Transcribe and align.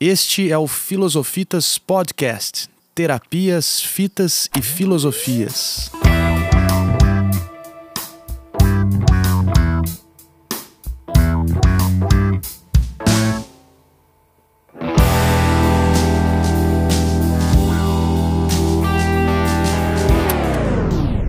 Este 0.00 0.48
é 0.52 0.56
o 0.56 0.68
Filosofitas 0.68 1.76
Podcast 1.76 2.68
Terapias, 2.94 3.80
Fitas 3.80 4.48
e 4.56 4.62
Filosofias. 4.62 5.90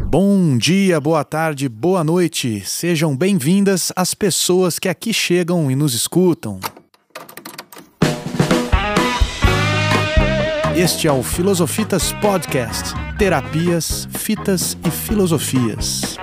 Bom 0.05 0.59
dia, 0.59 1.01
boa 1.01 1.23
tarde, 1.23 1.67
boa 1.67 2.03
noite. 2.03 2.61
Sejam 2.67 3.17
bem-vindas 3.17 3.91
as 3.95 4.13
pessoas 4.13 4.77
que 4.77 4.87
aqui 4.87 5.11
chegam 5.11 5.71
e 5.71 5.75
nos 5.75 5.95
escutam. 5.95 6.59
Este 10.79 11.09
é 11.09 11.11
o 11.11 11.21
Filosofitas 11.21 12.13
Podcast 12.21 12.93
Terapias, 13.17 14.07
Fitas 14.13 14.77
e 14.85 14.89
Filosofias. 14.89 16.15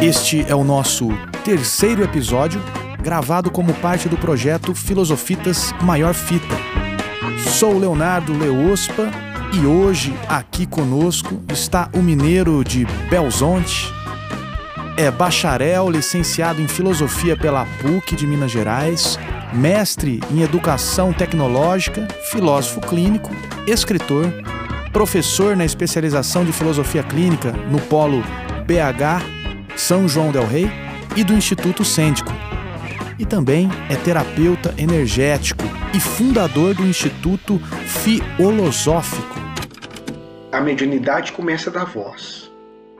Este 0.00 0.46
é 0.48 0.54
o 0.54 0.62
nosso 0.62 1.08
terceiro 1.44 2.04
episódio, 2.04 2.62
gravado 3.02 3.50
como 3.50 3.74
parte 3.74 4.08
do 4.08 4.16
projeto 4.16 4.76
Filosofitas 4.76 5.74
Maior 5.82 6.14
Fita. 6.14 6.54
Sou 7.58 7.76
Leonardo 7.76 8.32
Leospa 8.38 9.10
e 9.52 9.66
hoje 9.66 10.14
aqui 10.28 10.66
conosco 10.66 11.42
está 11.52 11.90
o 11.92 11.98
mineiro 11.98 12.62
de 12.62 12.84
Belzonte. 13.10 13.92
É 14.96 15.10
bacharel, 15.10 15.90
licenciado 15.90 16.62
em 16.62 16.68
Filosofia 16.68 17.36
pela 17.36 17.66
PUC 17.82 18.14
de 18.14 18.24
Minas 18.24 18.52
Gerais, 18.52 19.18
mestre 19.52 20.20
em 20.30 20.42
educação 20.42 21.12
tecnológica, 21.12 22.06
filósofo 22.30 22.80
clínico, 22.80 23.30
escritor, 23.66 24.26
professor 24.92 25.56
na 25.56 25.64
especialização 25.64 26.44
de 26.44 26.52
filosofia 26.52 27.02
clínica 27.02 27.52
no 27.70 27.80
Polo 27.80 28.22
BH 28.66 29.76
São 29.76 30.08
João 30.08 30.30
del 30.30 30.46
Rei 30.46 30.70
e 31.16 31.24
do 31.24 31.32
Instituto 31.32 31.84
Sêndico. 31.84 32.30
E 33.18 33.26
também 33.26 33.68
é 33.88 33.96
terapeuta 33.96 34.74
energético 34.78 35.64
e 35.94 36.00
fundador 36.00 36.74
do 36.74 36.86
Instituto 36.86 37.58
Fiolosófico. 37.58 39.38
A 40.52 40.60
mediunidade 40.60 41.32
começa 41.32 41.70
da 41.70 41.84
voz. 41.84 42.50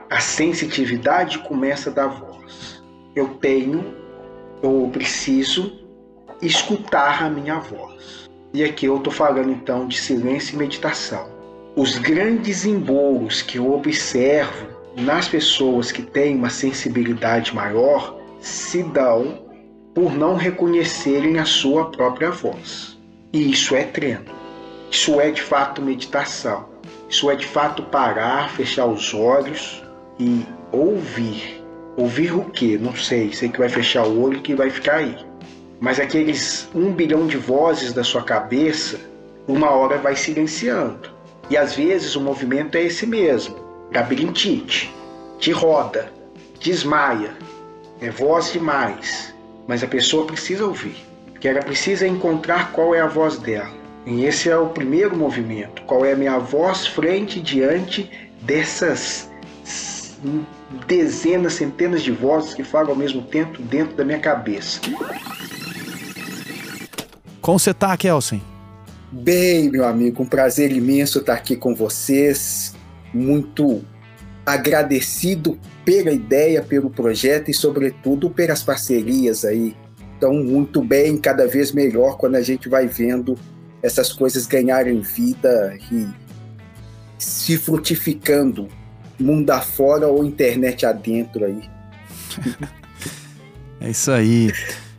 A 0.09 0.19
sensitividade 0.19 1.39
começa 1.39 1.89
da 1.89 2.07
voz. 2.07 2.83
Eu 3.15 3.29
tenho 3.29 3.93
ou 4.61 4.89
preciso 4.89 5.81
escutar 6.41 7.23
a 7.23 7.29
minha 7.29 7.59
voz. 7.59 8.29
E 8.53 8.63
aqui 8.63 8.87
eu 8.87 8.97
estou 8.97 9.13
falando 9.13 9.51
então 9.51 9.87
de 9.87 9.97
silêncio 9.97 10.55
e 10.55 10.57
meditação. 10.57 11.29
Os 11.75 11.97
grandes 11.97 12.65
embolos 12.65 13.41
que 13.41 13.57
eu 13.57 13.71
observo 13.71 14.67
nas 14.97 15.27
pessoas 15.27 15.91
que 15.91 16.01
têm 16.01 16.35
uma 16.35 16.49
sensibilidade 16.49 17.55
maior 17.55 18.17
se 18.41 18.83
dão 18.83 19.39
por 19.93 20.13
não 20.13 20.35
reconhecerem 20.35 21.39
a 21.39 21.45
sua 21.45 21.91
própria 21.91 22.31
voz. 22.31 22.97
E 23.31 23.51
isso 23.51 23.75
é 23.75 23.83
treino. 23.83 24.25
Isso 24.89 25.21
é 25.21 25.31
de 25.31 25.41
fato 25.41 25.81
meditação. 25.81 26.65
Isso 27.09 27.29
é 27.29 27.35
de 27.35 27.45
fato 27.45 27.83
parar, 27.83 28.49
fechar 28.49 28.85
os 28.85 29.13
olhos 29.13 29.81
e 30.19 30.45
ouvir. 30.71 31.63
Ouvir 31.95 32.33
o 32.33 32.45
quê? 32.45 32.77
Não 32.81 32.95
sei. 32.95 33.31
Sei 33.31 33.47
que 33.47 33.59
vai 33.59 33.69
fechar 33.69 34.05
o 34.05 34.21
olho 34.21 34.41
que 34.41 34.55
vai 34.55 34.69
ficar 34.69 34.95
aí 34.95 35.30
mas 35.81 35.99
aqueles 35.99 36.69
um 36.75 36.93
bilhão 36.93 37.25
de 37.25 37.37
vozes 37.37 37.91
da 37.91 38.03
sua 38.03 38.21
cabeça, 38.21 38.99
uma 39.47 39.71
hora 39.71 39.97
vai 39.97 40.15
silenciando. 40.15 41.09
E 41.49 41.57
às 41.57 41.75
vezes 41.75 42.15
o 42.15 42.21
movimento 42.21 42.77
é 42.77 42.83
esse 42.83 43.07
mesmo: 43.07 43.55
labirintite, 43.91 44.93
te 45.39 45.51
roda, 45.51 46.13
desmaia, 46.59 47.31
é 47.99 48.11
voz 48.11 48.53
demais. 48.53 49.33
Mas 49.67 49.83
a 49.83 49.87
pessoa 49.87 50.25
precisa 50.25 50.65
ouvir, 50.65 50.95
porque 51.31 51.47
ela 51.47 51.61
precisa 51.61 52.07
encontrar 52.07 52.71
qual 52.71 52.93
é 52.93 53.01
a 53.01 53.07
voz 53.07 53.37
dela. 53.39 53.73
E 54.05 54.25
esse 54.25 54.49
é 54.49 54.57
o 54.57 54.67
primeiro 54.67 55.17
movimento: 55.17 55.81
qual 55.83 56.05
é 56.05 56.13
a 56.13 56.15
minha 56.15 56.37
voz 56.37 56.85
frente 56.85 57.39
diante 57.39 58.09
dessas 58.41 59.31
dezenas, 60.85 61.53
centenas 61.53 62.03
de 62.03 62.11
vozes 62.11 62.53
que 62.53 62.63
falam 62.63 62.91
ao 62.91 62.95
mesmo 62.95 63.23
tempo 63.23 63.61
dentro 63.63 63.95
da 63.95 64.05
minha 64.05 64.19
cabeça. 64.19 64.79
Como 67.41 67.57
você 67.57 67.73
tá, 67.73 67.97
Kelsen? 67.97 68.41
Bem, 69.11 69.69
meu 69.69 69.85
amigo, 69.85 70.21
um 70.21 70.25
prazer 70.25 70.71
imenso 70.71 71.19
estar 71.19 71.33
aqui 71.33 71.55
com 71.55 71.73
vocês. 71.73 72.75
Muito 73.13 73.83
agradecido 74.45 75.59
pela 75.83 76.11
ideia, 76.11 76.61
pelo 76.61 76.89
projeto 76.89 77.49
e, 77.49 77.53
sobretudo, 77.53 78.29
pelas 78.29 78.63
parcerias 78.63 79.43
aí. 79.43 79.75
Então, 80.17 80.33
muito 80.35 80.83
bem, 80.83 81.17
cada 81.17 81.47
vez 81.47 81.71
melhor 81.71 82.17
quando 82.17 82.35
a 82.35 82.41
gente 82.41 82.69
vai 82.69 82.87
vendo 82.87 83.35
essas 83.81 84.13
coisas 84.13 84.45
ganharem 84.45 85.01
vida 85.01 85.75
e 85.91 86.07
se 87.17 87.57
frutificando 87.57 88.67
mundo 89.19 89.49
afora 89.49 90.07
ou 90.07 90.23
internet 90.23 90.85
adentro 90.85 91.45
aí. 91.45 91.69
é 93.81 93.89
isso 93.89 94.11
aí. 94.11 94.51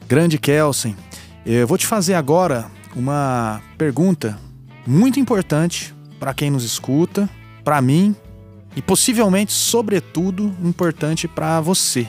Grande 0.08 0.38
Kelsen. 0.38 0.96
Eu 1.44 1.66
vou 1.66 1.76
te 1.76 1.86
fazer 1.86 2.14
agora 2.14 2.70
uma 2.94 3.60
pergunta 3.76 4.38
muito 4.86 5.18
importante 5.18 5.94
para 6.20 6.32
quem 6.32 6.50
nos 6.50 6.62
escuta, 6.62 7.28
para 7.64 7.82
mim 7.82 8.14
e 8.76 8.82
possivelmente, 8.82 9.52
sobretudo, 9.52 10.54
importante 10.62 11.26
para 11.26 11.60
você. 11.60 12.08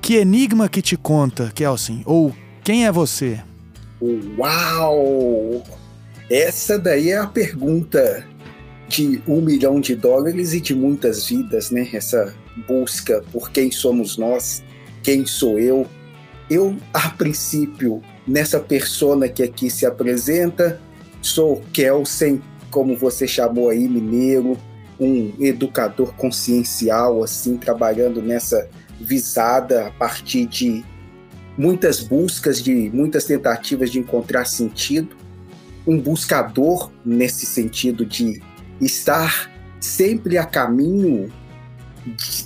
Que 0.00 0.16
enigma 0.16 0.68
que 0.68 0.80
te 0.80 0.96
conta, 0.96 1.50
Kelsen? 1.54 2.02
Ou 2.06 2.34
quem 2.62 2.86
é 2.86 2.92
você? 2.92 3.40
Uau! 4.38 5.62
Essa 6.30 6.78
daí 6.78 7.10
é 7.10 7.18
a 7.18 7.26
pergunta 7.26 8.24
de 8.88 9.22
um 9.26 9.40
milhão 9.40 9.80
de 9.80 9.94
dólares 9.94 10.54
e 10.54 10.60
de 10.60 10.74
muitas 10.74 11.26
vidas, 11.26 11.70
né? 11.70 11.88
Essa 11.92 12.34
busca 12.68 13.22
por 13.32 13.50
quem 13.50 13.70
somos 13.70 14.16
nós, 14.16 14.62
quem 15.02 15.26
sou 15.26 15.58
eu. 15.58 15.86
Eu, 16.50 16.76
a 16.92 17.08
princípio, 17.10 18.02
nessa 18.26 18.60
persona 18.60 19.28
que 19.28 19.42
aqui 19.42 19.70
se 19.70 19.86
apresenta. 19.86 20.80
Sou 21.20 21.62
Kelsen, 21.72 22.42
como 22.70 22.96
você 22.96 23.26
chamou 23.26 23.68
aí, 23.68 23.88
mineiro, 23.88 24.56
um 24.98 25.32
educador 25.40 26.14
consciencial, 26.14 27.22
assim, 27.22 27.56
trabalhando 27.56 28.22
nessa 28.22 28.68
visada 29.00 29.88
a 29.88 29.90
partir 29.90 30.46
de 30.46 30.84
muitas 31.56 32.00
buscas, 32.00 32.62
de 32.62 32.90
muitas 32.92 33.24
tentativas 33.24 33.90
de 33.90 33.98
encontrar 33.98 34.44
sentido, 34.44 35.16
um 35.86 35.98
buscador 35.98 36.90
nesse 37.04 37.44
sentido 37.44 38.06
de 38.06 38.40
estar 38.80 39.50
sempre 39.80 40.38
a 40.38 40.44
caminho 40.44 41.32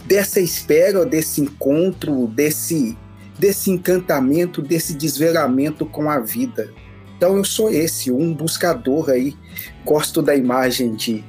dessa 0.06 0.40
espera, 0.40 1.04
desse 1.04 1.40
encontro, 1.40 2.26
desse 2.28 2.96
desse 3.38 3.70
encantamento, 3.70 4.62
desse 4.62 4.94
desvelamento 4.94 5.84
com 5.86 6.10
a 6.10 6.18
vida. 6.18 6.72
Então 7.16 7.36
eu 7.36 7.44
sou 7.44 7.70
esse, 7.70 8.10
um 8.10 8.34
buscador 8.34 9.10
aí. 9.10 9.34
Gosto 9.84 10.20
da 10.20 10.34
imagem 10.34 10.94
de 10.94 11.24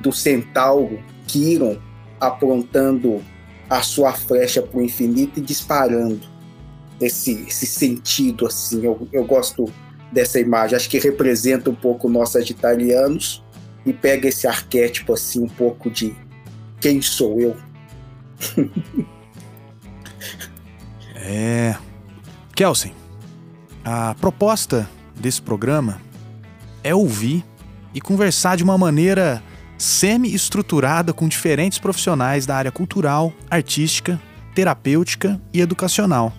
do 0.00 0.12
centauro 0.12 1.02
Kiron 1.26 1.78
apontando 2.20 3.22
a 3.68 3.82
sua 3.82 4.12
flecha 4.12 4.62
para 4.62 4.78
o 4.78 4.82
infinito 4.82 5.38
e 5.38 5.42
disparando. 5.42 6.20
Esse, 7.00 7.44
esse 7.46 7.66
sentido 7.66 8.46
assim, 8.46 8.84
eu, 8.84 9.06
eu 9.12 9.24
gosto 9.24 9.70
dessa 10.10 10.40
imagem. 10.40 10.76
Acho 10.76 10.88
que 10.88 10.98
representa 10.98 11.68
um 11.68 11.74
pouco 11.74 12.08
nós 12.08 12.34
italianos 12.34 13.44
e 13.84 13.92
pega 13.92 14.28
esse 14.28 14.46
arquétipo 14.46 15.12
assim 15.12 15.42
um 15.42 15.48
pouco 15.48 15.90
de 15.90 16.14
quem 16.80 17.02
sou 17.02 17.40
eu. 17.40 17.56
É. 21.28 21.74
Kelsen, 22.54 22.94
a 23.84 24.14
proposta 24.14 24.88
desse 25.16 25.42
programa 25.42 26.00
é 26.84 26.94
ouvir 26.94 27.44
e 27.92 28.00
conversar 28.00 28.56
de 28.56 28.62
uma 28.62 28.78
maneira 28.78 29.42
semi-estruturada 29.76 31.12
com 31.12 31.26
diferentes 31.26 31.78
profissionais 31.78 32.46
da 32.46 32.56
área 32.56 32.70
cultural, 32.70 33.32
artística, 33.50 34.20
terapêutica 34.54 35.40
e 35.52 35.60
educacional. 35.60 36.32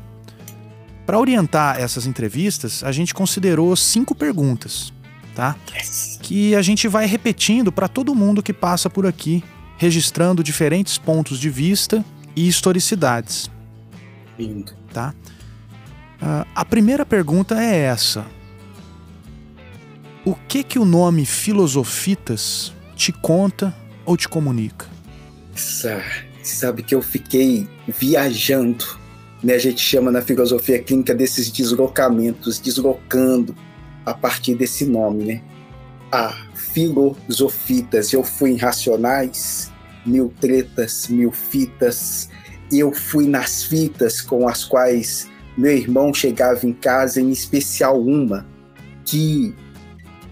Para 1.06 1.20
orientar 1.20 1.80
essas 1.80 2.06
entrevistas, 2.06 2.82
a 2.84 2.92
gente 2.92 3.14
considerou 3.14 3.76
cinco 3.76 4.16
perguntas, 4.16 4.94
tá? 5.36 5.56
Que 6.22 6.56
a 6.56 6.62
gente 6.62 6.88
vai 6.88 7.06
repetindo 7.06 7.72
para 7.74 7.90
todo 7.90 8.16
mundo 8.16 8.42
que 8.42 8.54
passa 8.54 8.90
por 8.90 9.06
aqui, 9.06 9.44
registrando 9.78 10.42
diferentes 10.42 10.98
pontos 10.98 11.40
de 11.40 11.50
vista 11.50 12.04
e 12.36 12.48
historicidades. 12.48 13.50
Lindo. 14.38 14.74
Tá? 14.94 15.14
Uh, 16.22 16.48
a 16.56 16.66
primeira 16.66 17.06
pergunta 17.06 17.62
é 17.62 17.78
essa: 17.78 18.26
O 20.26 20.36
que 20.48 20.64
que 20.64 20.80
o 20.80 20.86
nome 20.86 21.26
Filosofitas 21.26 22.74
te 22.96 23.12
conta 23.12 23.76
ou 24.06 24.18
te 24.18 24.28
comunica? 24.28 24.88
Sabe 26.44 26.82
que 26.82 26.96
eu 26.96 27.02
fiquei 27.02 27.68
viajando, 27.88 28.86
né? 29.44 29.56
A 29.56 29.60
gente 29.60 29.82
chama 29.82 30.12
na 30.12 30.22
filosofia 30.22 30.82
clínica 30.82 31.14
desses 31.14 31.52
deslocamentos, 31.52 32.60
deslocando 32.60 33.56
a 34.06 34.14
partir 34.14 34.56
desse 34.56 34.86
nome, 34.86 35.26
né? 35.26 35.42
A 36.12 36.34
filosofitas, 36.56 38.14
eu 38.14 38.24
fui 38.24 38.52
em 38.52 38.56
Racionais, 38.56 39.72
mil 40.06 40.34
tretas, 40.40 41.08
mil 41.10 41.32
fitas, 41.32 42.30
eu 42.72 42.92
fui 42.92 43.28
nas 43.28 43.64
fitas 43.64 44.22
com 44.22 44.48
as 44.48 44.64
quais 44.64 45.30
meu 45.58 45.72
irmão 45.72 46.14
chegava 46.14 46.66
em 46.66 46.74
casa, 46.74 47.20
em 47.20 47.32
especial 47.32 48.00
uma, 48.00 48.46
que 49.06 49.56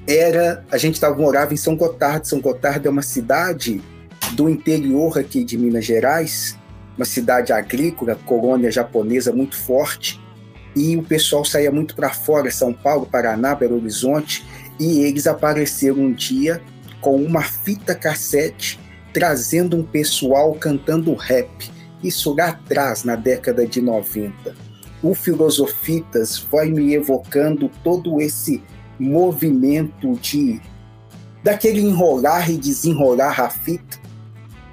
era. 0.07 0.63
A 0.71 0.77
gente 0.77 0.99
tava, 0.99 1.15
morava 1.15 1.53
em 1.53 1.57
São 1.57 1.75
Gotardo. 1.75 2.27
São 2.27 2.39
Gotardo 2.39 2.87
é 2.87 2.91
uma 2.91 3.01
cidade 3.01 3.81
do 4.33 4.49
interior 4.49 5.17
aqui 5.17 5.43
de 5.43 5.57
Minas 5.57 5.85
Gerais, 5.85 6.57
uma 6.97 7.05
cidade 7.05 7.53
agrícola, 7.53 8.19
colônia 8.25 8.71
japonesa 8.71 9.31
muito 9.31 9.55
forte, 9.55 10.21
e 10.75 10.97
o 10.97 11.03
pessoal 11.03 11.45
saía 11.45 11.71
muito 11.71 11.95
para 11.95 12.09
fora, 12.09 12.51
São 12.51 12.73
Paulo, 12.73 13.05
Paraná, 13.05 13.55
Belo 13.55 13.77
Horizonte, 13.77 14.45
e 14.79 14.99
eles 14.99 15.25
apareceram 15.25 15.99
um 15.99 16.11
dia 16.11 16.61
com 16.99 17.15
uma 17.15 17.41
fita 17.41 17.95
cassete 17.95 18.79
trazendo 19.13 19.77
um 19.77 19.83
pessoal 19.83 20.53
cantando 20.55 21.13
rap. 21.13 21.74
Isso 22.05 22.35
lá 22.35 22.49
atrás, 22.49 23.03
na 23.03 23.15
década 23.15 23.65
de 23.65 23.81
90 23.81 24.65
o 25.05 25.13
Filosofitas 25.13 26.39
vai 26.51 26.67
me 26.67 26.95
evocando 26.95 27.69
todo 27.83 28.19
esse 28.19 28.63
movimento 28.99 30.13
de 30.15 30.59
daquele 31.43 31.79
enrolar 31.79 32.49
e 32.49 32.57
desenrolar 32.57 33.39
a 33.39 33.49
fita, 33.51 33.99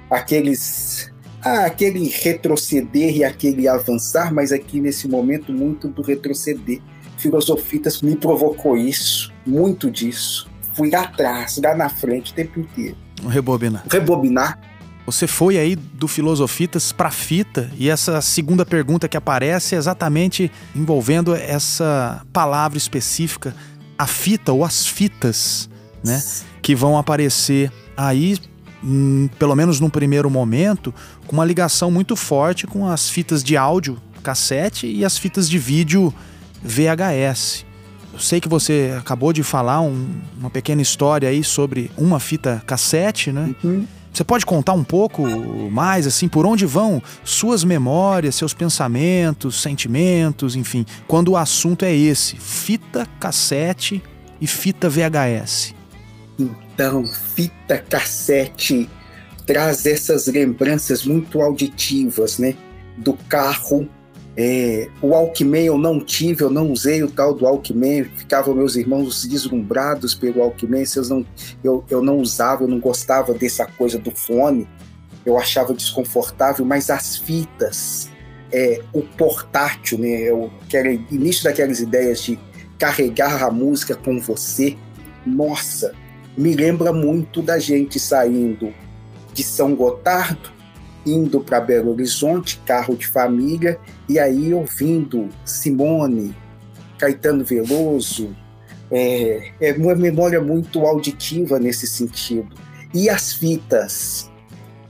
aqueles 0.09 1.11
ah, 1.39 1.65
aquele 1.65 2.07
retroceder 2.07 3.15
e 3.15 3.23
aquele 3.23 3.67
avançar, 3.67 4.33
mas 4.33 4.51
aqui 4.51 4.81
nesse 4.81 5.07
momento 5.07 5.53
muito 5.53 5.87
do 5.87 6.01
retroceder. 6.01 6.81
Filosofitas 7.17 8.01
me 8.01 8.15
provocou 8.15 8.75
isso, 8.75 9.31
muito 9.45 9.91
disso. 9.91 10.49
Fui 10.73 10.89
lá 10.89 11.01
atrás, 11.01 11.59
lá 11.63 11.75
na 11.75 11.89
frente 11.89 12.31
o 12.31 12.35
tempo 12.35 12.59
inteiro. 12.59 12.97
Rebobinar. 13.27 13.83
Rebobinar 13.87 14.59
você 15.05 15.27
foi 15.27 15.57
aí 15.57 15.75
do 15.75 16.07
Filosofitas 16.07 16.91
para 16.91 17.11
fita 17.11 17.69
e 17.77 17.89
essa 17.89 18.21
segunda 18.21 18.65
pergunta 18.65 19.07
que 19.07 19.17
aparece 19.17 19.75
é 19.75 19.77
exatamente 19.77 20.49
envolvendo 20.73 21.35
essa 21.35 22.25
palavra 22.31 22.77
específica, 22.77 23.53
a 23.97 24.07
fita 24.07 24.53
ou 24.53 24.63
as 24.63 24.85
fitas, 24.85 25.69
né? 26.03 26.21
Que 26.61 26.73
vão 26.73 26.97
aparecer 26.97 27.71
aí, 27.97 28.37
hum, 28.81 29.29
pelo 29.37 29.55
menos 29.55 29.79
num 29.79 29.89
primeiro 29.89 30.29
momento, 30.29 30.93
com 31.27 31.35
uma 31.35 31.45
ligação 31.45 31.91
muito 31.91 32.15
forte 32.15 32.65
com 32.65 32.87
as 32.87 33.09
fitas 33.09 33.43
de 33.43 33.57
áudio 33.57 34.01
cassete 34.23 34.87
e 34.87 35.03
as 35.03 35.17
fitas 35.17 35.49
de 35.49 35.59
vídeo 35.59 36.13
VHS. 36.63 37.65
Eu 38.13 38.19
sei 38.19 38.39
que 38.39 38.47
você 38.47 38.95
acabou 38.97 39.33
de 39.33 39.43
falar 39.43 39.81
um, 39.81 40.07
uma 40.39 40.49
pequena 40.49 40.81
história 40.81 41.27
aí 41.27 41.43
sobre 41.43 41.91
uma 41.97 42.19
fita 42.19 42.63
cassete, 42.65 43.31
né? 43.33 43.53
Uhum. 43.61 43.85
Você 44.13 44.23
pode 44.23 44.45
contar 44.45 44.73
um 44.73 44.83
pouco 44.83 45.23
mais, 45.71 46.05
assim, 46.05 46.27
por 46.27 46.45
onde 46.45 46.67
vão 46.67 47.01
suas 47.23 47.63
memórias, 47.63 48.35
seus 48.35 48.53
pensamentos, 48.53 49.59
sentimentos, 49.59 50.55
enfim, 50.55 50.85
quando 51.07 51.29
o 51.29 51.37
assunto 51.37 51.83
é 51.83 51.95
esse: 51.95 52.35
fita 52.35 53.07
cassete 53.19 54.03
e 54.39 54.45
fita 54.45 54.87
VHS? 54.87 55.73
Então, 56.37 57.05
fita 57.05 57.79
cassete 57.79 58.87
traz 59.47 59.85
essas 59.85 60.27
lembranças 60.27 61.03
muito 61.03 61.41
auditivas, 61.41 62.37
né? 62.37 62.55
Do 62.97 63.13
carro 63.13 63.89
é, 64.35 64.89
o 65.01 65.09
Walkman 65.09 65.65
eu 65.65 65.77
não 65.77 65.99
tive, 65.99 66.43
eu 66.43 66.49
não 66.49 66.71
usei 66.71 67.03
o 67.03 67.09
tal 67.09 67.33
do 67.35 67.45
Walkman, 67.45 68.03
ficavam 68.03 68.55
meus 68.55 68.75
irmãos 68.75 69.25
deslumbrados 69.25 70.15
pelo 70.15 70.39
Walkman, 70.39 70.85
se 70.85 70.97
eu, 70.97 71.03
não, 71.03 71.25
eu, 71.63 71.83
eu 71.89 72.01
não 72.01 72.17
usava, 72.17 72.63
eu 72.63 72.67
não 72.67 72.79
gostava 72.79 73.33
dessa 73.33 73.65
coisa 73.65 73.99
do 73.99 74.09
fone, 74.09 74.67
eu 75.23 75.37
achava 75.37 75.73
desconfortável, 75.73 76.65
mas 76.65 76.89
as 76.89 77.15
fitas, 77.15 78.09
é, 78.51 78.81
o 78.91 79.03
portátil, 79.03 79.99
né, 79.99 80.07
eu, 80.07 80.51
início 81.11 81.43
daquelas 81.43 81.79
ideias 81.79 82.23
de 82.23 82.39
carregar 82.79 83.43
a 83.43 83.51
música 83.51 83.95
com 83.95 84.19
você, 84.19 84.75
nossa, 85.25 85.93
me 86.35 86.55
lembra 86.55 86.91
muito 86.91 87.39
da 87.39 87.59
gente 87.59 87.99
saindo 87.99 88.73
de 89.31 89.43
São 89.43 89.75
Gotardo 89.75 90.51
indo 91.05 91.39
para 91.41 91.59
Belo 91.59 91.91
Horizonte, 91.91 92.61
carro 92.65 92.95
de 92.95 93.07
família, 93.07 93.79
e 94.07 94.19
aí 94.19 94.53
ouvindo 94.53 95.29
Simone, 95.45 96.35
Caetano 96.97 97.43
Veloso, 97.43 98.35
é, 98.91 99.51
é 99.59 99.73
uma 99.73 99.95
memória 99.95 100.39
muito 100.39 100.85
auditiva 100.85 101.59
nesse 101.59 101.87
sentido. 101.87 102.55
E 102.93 103.09
as 103.09 103.33
fitas 103.33 104.29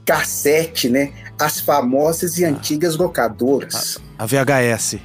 cassete, 0.04 0.88
né? 0.88 1.12
As 1.38 1.60
famosas 1.60 2.38
e 2.38 2.44
antigas 2.44 2.96
locadoras. 2.96 3.98
A, 4.18 4.24
a 4.24 4.26
VHS. 4.26 4.98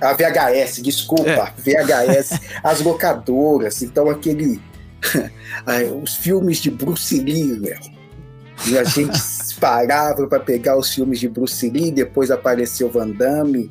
A 0.00 0.12
VHS, 0.14 0.82
desculpa, 0.82 1.30
é. 1.30 1.52
VHS, 1.56 2.40
as 2.62 2.80
locadoras. 2.80 3.82
Então 3.82 4.10
aquele 4.10 4.60
os 6.02 6.16
filmes 6.16 6.58
de 6.58 6.70
Bruce 6.70 7.18
Lee, 7.20 7.58
né? 7.60 7.78
E 8.66 8.76
a 8.76 8.84
gente 8.84 9.18
parava 9.60 10.26
para 10.26 10.40
pegar 10.40 10.76
os 10.76 10.92
filmes 10.94 11.20
de 11.20 11.28
Bruce 11.28 11.68
Lee, 11.68 11.90
depois 11.90 12.30
apareceu 12.30 12.90
Van 12.90 13.10
Damme, 13.10 13.70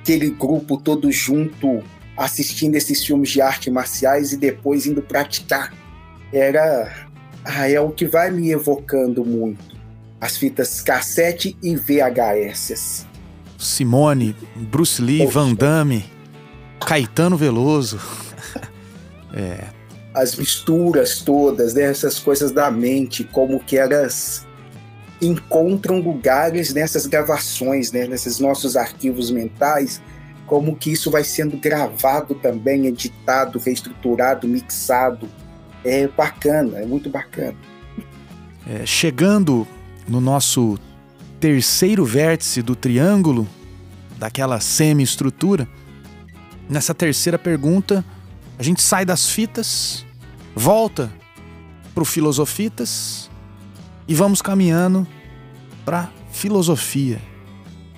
aquele 0.00 0.30
grupo 0.30 0.78
todo 0.78 1.10
junto 1.10 1.82
assistindo 2.16 2.74
esses 2.74 3.04
filmes 3.04 3.30
de 3.30 3.40
artes 3.40 3.72
marciais 3.72 4.32
e 4.32 4.36
depois 4.36 4.86
indo 4.86 5.02
praticar. 5.02 5.72
Era 6.32 7.08
ah, 7.44 7.70
é 7.70 7.80
o 7.80 7.90
que 7.90 8.06
vai 8.06 8.30
me 8.30 8.50
evocando 8.50 9.24
muito. 9.24 9.76
As 10.20 10.36
fitas 10.36 10.80
cassete 10.80 11.56
e 11.62 11.76
VHS. 11.76 13.06
Simone, 13.56 14.34
Bruce 14.56 15.00
Lee, 15.00 15.18
Poxa. 15.18 15.32
Van 15.32 15.54
Damme, 15.54 16.04
Caetano 16.84 17.36
Veloso. 17.36 18.00
é, 19.32 19.64
as 20.14 20.34
misturas 20.34 21.20
todas, 21.20 21.74
né? 21.74 21.82
essas 21.82 22.18
coisas 22.18 22.50
da 22.50 22.70
mente, 22.70 23.24
como 23.24 23.60
que 23.60 23.76
elas 23.76 24.46
encontram 25.20 26.00
lugares 26.00 26.72
nessas 26.72 27.06
gravações, 27.06 27.92
né? 27.92 28.06
nesses 28.06 28.38
nossos 28.38 28.76
arquivos 28.76 29.30
mentais, 29.30 30.00
como 30.46 30.76
que 30.76 30.92
isso 30.92 31.10
vai 31.10 31.24
sendo 31.24 31.56
gravado 31.56 32.34
também, 32.34 32.86
editado, 32.86 33.58
reestruturado, 33.58 34.48
mixado. 34.48 35.28
É 35.84 36.08
bacana, 36.08 36.78
é 36.78 36.86
muito 36.86 37.10
bacana. 37.10 37.56
É, 38.66 38.84
chegando 38.84 39.66
no 40.06 40.20
nosso 40.20 40.78
terceiro 41.38 42.04
vértice 42.04 42.62
do 42.62 42.74
triângulo, 42.74 43.46
daquela 44.18 44.58
semi-estrutura, 44.58 45.68
nessa 46.68 46.92
terceira 46.92 47.38
pergunta, 47.38 48.04
a 48.58 48.62
gente 48.62 48.82
sai 48.82 49.04
das 49.04 49.30
fitas 49.30 50.04
volta 50.58 51.08
para 51.94 52.02
o 52.02 52.04
Filosofitas 52.04 53.27
e 54.08 54.14
vamos 54.14 54.40
caminhando 54.40 55.06
para 55.84 56.10
filosofia. 56.32 57.20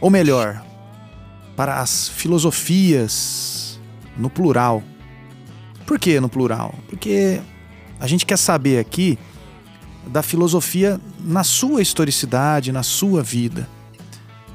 Ou 0.01 0.11
melhor, 0.11 0.65
para 1.55 1.81
as 1.81 2.09
filosofias 2.09 3.81
no 4.17 4.29
plural. 4.29 4.83
Por 5.87 5.99
que 5.99 6.19
no 6.19 6.29
plural? 6.29 6.75
Porque 6.89 7.41
a 8.01 8.07
gente 8.07 8.27
quer 8.27 8.37
saber 8.37 8.79
aqui 8.79 9.19
da 10.07 10.23
filosofia 10.23 11.01
na 11.21 11.45
sua 11.45 11.81
historicidade, 11.81 12.73
na 12.73 12.83
sua 12.83 13.23
vida. 13.23 13.69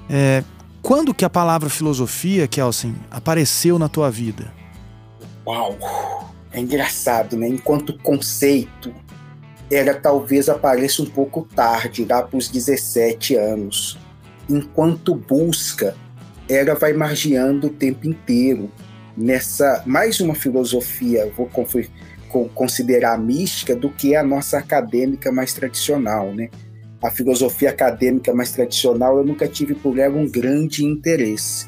É, 0.09 0.43
quando 0.81 1.13
que 1.13 1.23
a 1.23 1.29
palavra 1.29 1.69
filosofia, 1.69 2.47
Kelsen, 2.47 2.95
apareceu 3.09 3.79
na 3.79 3.87
tua 3.87 4.11
vida? 4.11 4.53
Uau! 5.45 5.77
é 6.55 6.61
engraçado, 6.61 7.35
né? 7.35 7.49
Enquanto 7.49 7.97
conceito, 7.99 8.93
era 9.69 9.93
talvez 9.93 10.47
apareça 10.47 11.01
um 11.01 11.05
pouco 11.05 11.47
tarde, 11.55 12.05
lá 12.05 12.21
para 12.21 12.37
os 12.37 12.47
17 12.47 13.35
anos. 13.35 13.97
Enquanto 14.49 15.15
busca, 15.15 15.95
era 16.47 16.75
vai 16.75 16.93
margeando 16.93 17.67
o 17.67 17.71
tempo 17.71 18.07
inteiro 18.07 18.71
nessa 19.17 19.81
mais 19.85 20.19
uma 20.19 20.35
filosofia, 20.35 21.31
vou 21.35 21.49
considerar 22.53 23.17
mística 23.17 23.75
do 23.75 23.89
que 23.89 24.15
a 24.15 24.23
nossa 24.23 24.57
acadêmica 24.57 25.31
mais 25.31 25.53
tradicional, 25.53 26.33
né? 26.33 26.49
A 27.01 27.09
filosofia 27.09 27.69
acadêmica 27.69 28.33
mais 28.33 28.51
tradicional 28.51 29.17
eu 29.17 29.25
nunca 29.25 29.47
tive 29.47 29.73
por 29.73 29.97
ela 29.97 30.15
um 30.15 30.29
grande 30.29 30.83
interesse. 30.83 31.67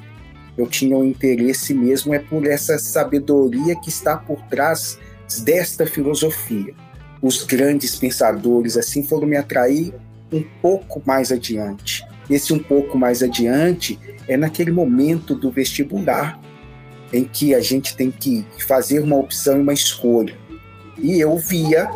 Eu 0.57 0.67
tinha 0.67 0.97
um 0.97 1.03
interesse 1.03 1.73
mesmo 1.73 2.13
é 2.13 2.19
por 2.19 2.45
essa 2.45 2.77
sabedoria 2.79 3.79
que 3.79 3.89
está 3.89 4.17
por 4.17 4.41
trás 4.43 4.97
desta 5.43 5.85
filosofia. 5.85 6.73
Os 7.21 7.43
grandes 7.43 7.95
pensadores 7.95 8.77
assim 8.77 9.03
foram 9.03 9.27
me 9.27 9.37
atrair 9.37 9.93
um 10.31 10.43
pouco 10.61 11.01
mais 11.05 11.31
adiante. 11.31 12.05
Esse 12.29 12.53
um 12.53 12.59
pouco 12.59 12.97
mais 12.97 13.23
adiante 13.23 13.99
é 14.27 14.35
naquele 14.35 14.71
momento 14.71 15.33
do 15.33 15.49
vestibular 15.49 16.39
em 17.13 17.23
que 17.23 17.55
a 17.55 17.61
gente 17.61 17.95
tem 17.95 18.11
que 18.11 18.45
fazer 18.67 18.99
uma 18.99 19.15
opção 19.15 19.57
e 19.57 19.61
uma 19.61 19.73
escolha. 19.73 20.35
E 20.97 21.19
eu 21.19 21.37
via 21.37 21.89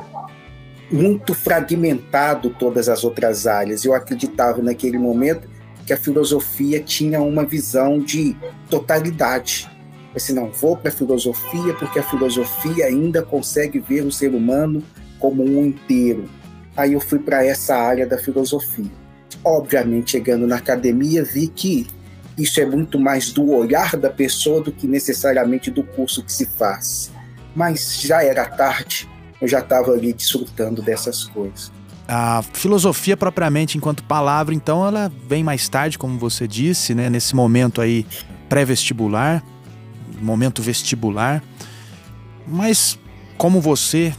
muito 0.89 1.33
fragmentado 1.33 2.49
todas 2.51 2.87
as 2.87 3.03
outras 3.03 3.45
áreas. 3.47 3.83
Eu 3.83 3.93
acreditava 3.93 4.61
naquele 4.61 4.97
momento 4.97 5.49
que 5.85 5.93
a 5.93 5.97
filosofia 5.97 6.79
tinha 6.79 7.21
uma 7.21 7.45
visão 7.45 7.99
de 7.99 8.35
totalidade. 8.69 9.69
Assim, 10.15 10.33
não 10.33 10.51
vou 10.51 10.77
para 10.77 10.89
a 10.89 10.93
filosofia 10.93 11.73
porque 11.73 11.99
a 11.99 12.03
filosofia 12.03 12.85
ainda 12.85 13.21
consegue 13.21 13.79
ver 13.79 14.05
o 14.05 14.11
ser 14.11 14.33
humano 14.33 14.83
como 15.21 15.43
um 15.43 15.65
inteiro. 15.65 16.27
Aí 16.75 16.93
eu 16.93 16.99
fui 16.99 17.19
para 17.19 17.45
essa 17.45 17.75
área 17.75 18.05
da 18.05 18.17
filosofia. 18.17 18.91
Obviamente, 19.45 20.11
chegando 20.11 20.45
na 20.45 20.57
academia, 20.57 21.23
vi 21.23 21.47
que 21.47 21.87
isso 22.37 22.59
é 22.59 22.65
muito 22.65 22.99
mais 22.99 23.31
do 23.31 23.51
olhar 23.51 23.95
da 23.95 24.09
pessoa 24.09 24.61
do 24.61 24.71
que 24.71 24.87
necessariamente 24.87 25.69
do 25.69 25.83
curso 25.83 26.23
que 26.23 26.33
se 26.33 26.45
faz. 26.45 27.11
Mas 27.55 28.01
já 28.01 28.23
era 28.23 28.45
tarde, 28.45 29.07
eu 29.39 29.47
já 29.47 29.59
estava 29.59 29.91
ali 29.91 30.11
desfrutando 30.11 30.81
dessas 30.81 31.25
coisas. 31.25 31.71
A 32.07 32.41
filosofia 32.53 33.15
propriamente 33.15 33.77
enquanto 33.77 34.03
palavra, 34.03 34.53
então, 34.53 34.85
ela 34.85 35.11
vem 35.27 35.43
mais 35.43 35.69
tarde, 35.69 35.97
como 35.97 36.17
você 36.17 36.47
disse, 36.47 36.95
né? 36.95 37.09
Nesse 37.09 37.35
momento 37.35 37.79
aí 37.79 38.05
pré-vestibular, 38.49 39.43
momento 40.21 40.61
vestibular. 40.61 41.43
Mas 42.47 42.97
como 43.37 43.61
você 43.61 44.13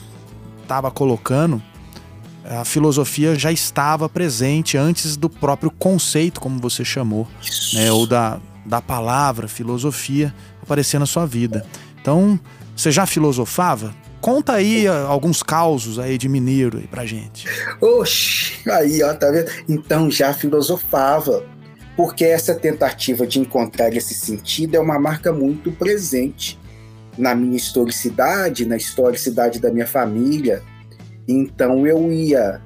estava 0.73 0.91
colocando, 0.91 1.63
a 2.45 2.65
filosofia 2.65 3.39
já 3.39 3.53
estava 3.53 4.09
presente 4.09 4.79
antes 4.79 5.19
do 5.19 5.29
próprio 5.29 5.71
conceito, 5.71 6.41
como 6.41 6.59
você 6.59 6.83
chamou, 6.83 7.29
né? 7.75 7.93
Ou 7.93 8.07
da, 8.07 8.41
da 8.65 8.81
palavra 8.81 9.47
filosofia 9.47 10.35
aparecer 10.63 10.99
na 10.99 11.05
sua 11.05 11.27
vida. 11.27 11.67
Então, 12.01 12.41
você 12.75 12.91
já 12.91 13.05
filosofava? 13.05 13.95
Conta 14.19 14.55
aí 14.55 14.87
alguns 14.87 15.43
causos 15.43 15.99
aí 15.99 16.17
de 16.17 16.29
mineiro 16.29 16.79
aí 16.79 16.87
pra 16.87 17.05
gente. 17.05 17.47
Oxi, 17.81 18.55
aí 18.71 19.03
ó, 19.03 19.13
tá 19.15 19.31
vendo? 19.31 19.51
Então 19.69 20.11
já 20.11 20.33
filosofava, 20.33 21.45
porque 21.97 22.25
essa 22.25 22.55
tentativa 22.55 23.27
de 23.27 23.41
encontrar 23.41 23.95
esse 23.95 24.15
sentido 24.15 24.77
é 24.77 24.81
uma 24.81 24.99
marca 24.99 25.33
muito 25.33 25.71
presente 25.73 26.62
na 27.17 27.35
minha 27.35 27.57
historicidade, 27.57 28.67
na 28.67 28.77
historicidade 28.77 29.61
da 29.61 29.71
minha 29.71 29.87
família. 29.87 30.63
Então 31.27 31.87
eu 31.87 32.11
ia 32.11 32.61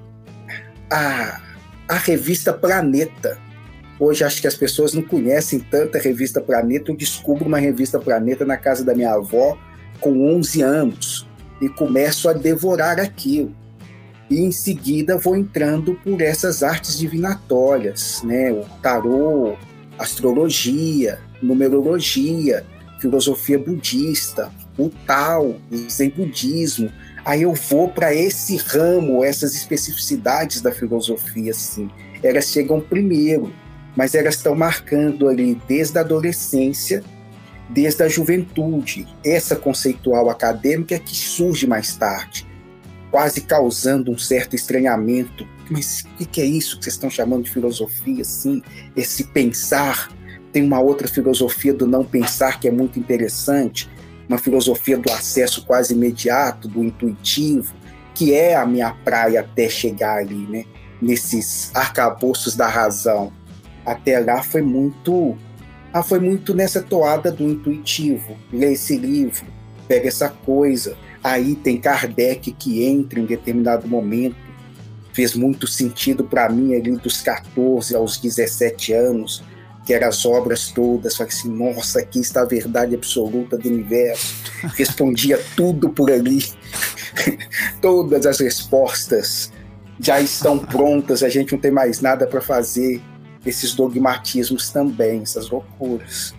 a, 0.91 1.41
a 1.89 1.97
revista 1.97 2.53
Planeta. 2.53 3.39
Hoje 3.99 4.25
acho 4.25 4.41
que 4.41 4.47
as 4.47 4.55
pessoas 4.55 4.93
não 4.93 5.03
conhecem 5.03 5.59
tanta 5.59 5.99
revista 5.99 6.41
Planeta. 6.41 6.91
Eu 6.91 6.97
descubro 6.97 7.47
uma 7.47 7.59
revista 7.59 7.99
Planeta 7.99 8.45
na 8.45 8.57
casa 8.57 8.85
da 8.85 8.95
minha 8.95 9.13
avó 9.13 9.59
com 10.01 10.37
11 10.37 10.63
anos 10.63 11.27
e 11.61 11.69
começo 11.69 12.29
a 12.29 12.33
devorar 12.33 13.01
aquilo. 13.01 13.55
E 14.29 14.41
em 14.41 14.51
seguida 14.51 15.17
vou 15.17 15.37
entrando 15.37 15.95
por 15.95 16.21
essas 16.21 16.63
artes 16.63 16.99
divinatórias, 16.99 18.23
né? 18.25 18.51
O 18.53 18.65
tarô, 18.83 19.57
astrologia, 19.99 21.21
numerologia, 21.41 22.65
filosofia 23.01 23.59
budista, 23.59 24.53
o 24.79 24.89
Tao, 25.07 25.57
o 25.71 25.91
Zen 25.91 26.11
budismo. 26.11 26.91
Aí 27.25 27.43
eu 27.43 27.53
vou 27.55 27.89
para 27.89 28.15
esse 28.15 28.57
ramo, 28.57 29.25
essas 29.25 29.55
especificidades 29.55 30.61
da 30.61 30.71
filosofia, 30.71 31.51
assim. 31.51 31.91
Elas 32.23 32.47
chegam 32.47 32.81
primeiro, 32.81 33.53
mas 33.97 34.15
elas 34.15 34.37
estão 34.37 34.55
marcando 34.55 35.29
ali 35.29 35.61
desde 35.67 35.99
a 35.99 36.03
adolescência 36.03 37.03
desde 37.69 38.03
a 38.03 38.09
juventude. 38.09 39.07
Essa 39.25 39.57
conceitual 39.57 40.31
acadêmica 40.31 40.99
que 40.99 41.17
surge 41.17 41.67
mais 41.67 41.97
tarde, 41.97 42.47
quase 43.11 43.41
causando 43.41 44.11
um 44.11 44.19
certo 44.19 44.55
estranhamento. 44.55 45.47
Mas 45.71 46.05
o 46.21 46.27
que 46.27 46.41
é 46.41 46.45
isso 46.45 46.79
que 46.79 46.85
vocês 46.85 46.95
estão 46.95 47.11
chamando 47.11 47.45
de 47.45 47.51
filosofia? 47.51 48.23
Assim, 48.23 48.63
esse 48.97 49.25
pensar. 49.25 50.11
Tem 50.57 50.65
uma 50.65 50.81
outra 50.81 51.07
filosofia 51.07 51.75
do 51.75 51.87
não 51.87 52.03
pensar 52.03 52.59
que 52.59 52.67
é 52.67 52.71
muito 52.71 52.99
interessante, 52.99 53.91
uma 54.27 54.39
filosofia 54.39 54.97
do 54.97 55.13
acesso 55.13 55.67
quase 55.67 55.93
imediato, 55.93 56.67
do 56.67 56.83
intuitivo, 56.83 57.75
que 58.15 58.33
é 58.33 58.57
a 58.57 58.65
minha 58.65 58.91
praia 58.91 59.41
até 59.41 59.69
chegar 59.69 60.17
ali, 60.17 60.49
né? 60.49 60.65
Nesses 60.99 61.71
arcabouços 61.75 62.57
da 62.57 62.67
razão. 62.69 63.31
Até 63.85 64.19
lá 64.19 64.43
foi 64.43 64.63
muito 64.63 65.37
ah, 65.93 66.03
foi 66.03 66.21
muito 66.21 66.55
nessa 66.55 66.81
toada 66.81 67.31
do 67.31 67.45
intuitivo. 67.45 68.35
Lê 68.51 68.73
esse 68.73 68.97
livro, 68.97 69.45
pega 69.87 70.09
essa 70.09 70.31
coisa. 70.31 70.97
Aí 71.23 71.55
tem 71.55 71.79
Kardec 71.79 72.51
que 72.53 72.83
entra 72.83 73.21
em 73.21 73.27
determinado 73.27 73.87
momento. 73.87 74.37
Fez 75.13 75.35
muito 75.35 75.67
sentido 75.67 76.25
para 76.25 76.49
mim 76.49 76.75
ali 76.75 76.93
dos 76.93 77.21
14 77.21 77.95
aos 77.95 78.17
17 78.17 78.95
anos, 78.95 79.45
que 79.87 79.95
eram 79.95 80.09
as 80.09 80.27
obras 80.27 80.69
todas. 80.73 81.17
Falei 81.17 81.33
assim, 81.33 81.49
nossa, 81.49 82.01
aqui 82.01 82.19
está 82.19 82.43
a 82.43 82.45
verdade 82.45 82.95
absoluta 82.97 83.57
do 83.57 83.69
universo. 83.69 84.35
Respondia 84.77 85.41
tudo 85.57 85.89
por 85.89 86.11
ali. 86.11 86.45
Todas 87.81 88.27
as 88.27 88.41
respostas 88.41 89.53
já 89.99 90.21
estão 90.21 90.59
prontas, 90.59 91.23
a 91.23 91.29
gente 91.29 91.53
não 91.53 91.59
tem 91.59 91.71
mais 91.71 92.03
nada 92.03 92.27
para 92.27 92.43
fazer 92.43 93.01
esses 93.47 93.75
dogmatismos 93.75 94.71
também, 94.71 95.23
essas 95.23 95.49
loucuras. 95.49 96.35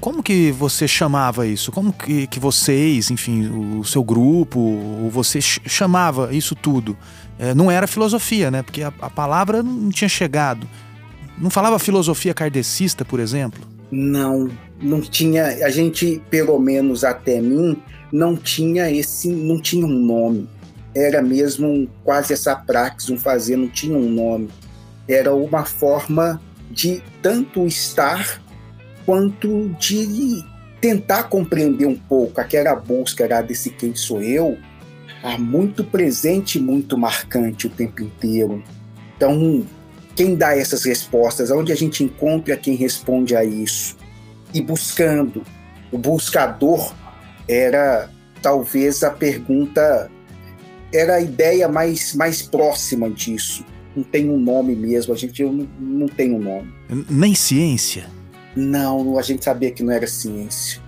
Como 0.00 0.22
que 0.22 0.50
você 0.50 0.88
chamava 0.88 1.46
isso? 1.46 1.70
Como 1.70 1.92
que, 1.92 2.26
que 2.26 2.40
vocês, 2.40 3.10
enfim, 3.10 3.78
o 3.78 3.84
seu 3.84 4.02
grupo, 4.02 5.08
você 5.10 5.40
chamava 5.40 6.34
isso 6.34 6.54
tudo? 6.54 6.96
É, 7.38 7.54
não 7.54 7.70
era 7.70 7.86
filosofia, 7.86 8.50
né? 8.50 8.62
Porque 8.62 8.82
a, 8.82 8.92
a, 9.00 9.10
palavra 9.10 9.62
não 9.62 9.90
tinha 9.90 10.08
chegado. 10.08 10.68
Não 11.38 11.50
falava 11.50 11.78
filosofia 11.78 12.34
kardecista, 12.34 13.04
por 13.04 13.20
exemplo? 13.20 13.60
Não, 13.90 14.50
não 14.80 15.00
tinha. 15.00 15.44
A 15.64 15.70
gente, 15.70 16.22
pelo 16.30 16.58
menos 16.58 17.04
até 17.04 17.40
mim, 17.40 17.80
não 18.12 18.36
tinha 18.36 18.90
esse, 18.90 19.28
não 19.28 19.60
tinha 19.60 19.86
um 19.86 19.98
nome. 19.98 20.48
Era 20.94 21.22
mesmo 21.22 21.88
quase 22.04 22.32
essa 22.32 22.54
praxis, 22.54 23.10
um 23.10 23.18
fazer, 23.18 23.56
não 23.56 23.68
tinha 23.68 23.96
um 23.96 24.10
nome. 24.10 24.48
Era 25.08 25.34
uma 25.34 25.64
forma 25.64 26.40
de 26.70 27.02
tanto 27.22 27.66
estar 27.66 28.40
quanto 29.04 29.68
de 29.78 30.44
tentar 30.80 31.24
compreender 31.24 31.86
um 31.86 31.96
pouco 31.96 32.40
aquela 32.40 32.74
busca 32.74 33.24
era 33.24 33.40
desse 33.40 33.70
quem 33.70 33.94
sou 33.94 34.20
eu, 34.20 34.58
ah, 35.22 35.38
muito 35.38 35.84
presente, 35.84 36.58
muito 36.58 36.98
marcante 36.98 37.68
o 37.68 37.70
tempo 37.70 38.02
inteiro. 38.02 38.62
Então, 39.16 39.64
quem 40.22 40.36
dá 40.36 40.56
essas 40.56 40.84
respostas? 40.84 41.50
Onde 41.50 41.72
a 41.72 41.74
gente 41.74 42.04
encontra 42.04 42.56
quem 42.56 42.76
responde 42.76 43.34
a 43.34 43.44
isso? 43.44 43.96
E 44.54 44.60
buscando. 44.60 45.42
O 45.90 45.98
buscador 45.98 46.94
era 47.48 48.08
talvez 48.40 49.02
a 49.02 49.10
pergunta, 49.10 50.08
era 50.92 51.16
a 51.16 51.20
ideia 51.20 51.68
mais, 51.68 52.14
mais 52.14 52.40
próxima 52.40 53.10
disso 53.10 53.64
não 53.94 54.02
tem 54.02 54.30
um 54.30 54.38
nome 54.38 54.74
mesmo. 54.74 55.12
A 55.12 55.16
gente 55.16 55.42
não, 55.42 55.68
não 55.78 56.08
tem 56.08 56.32
um 56.32 56.38
nome. 56.38 56.72
Nem 57.10 57.34
ciência? 57.34 58.06
Não, 58.56 59.18
a 59.18 59.22
gente 59.22 59.44
sabia 59.44 59.70
que 59.70 59.82
não 59.82 59.92
era 59.92 60.06
ciência. 60.06 60.80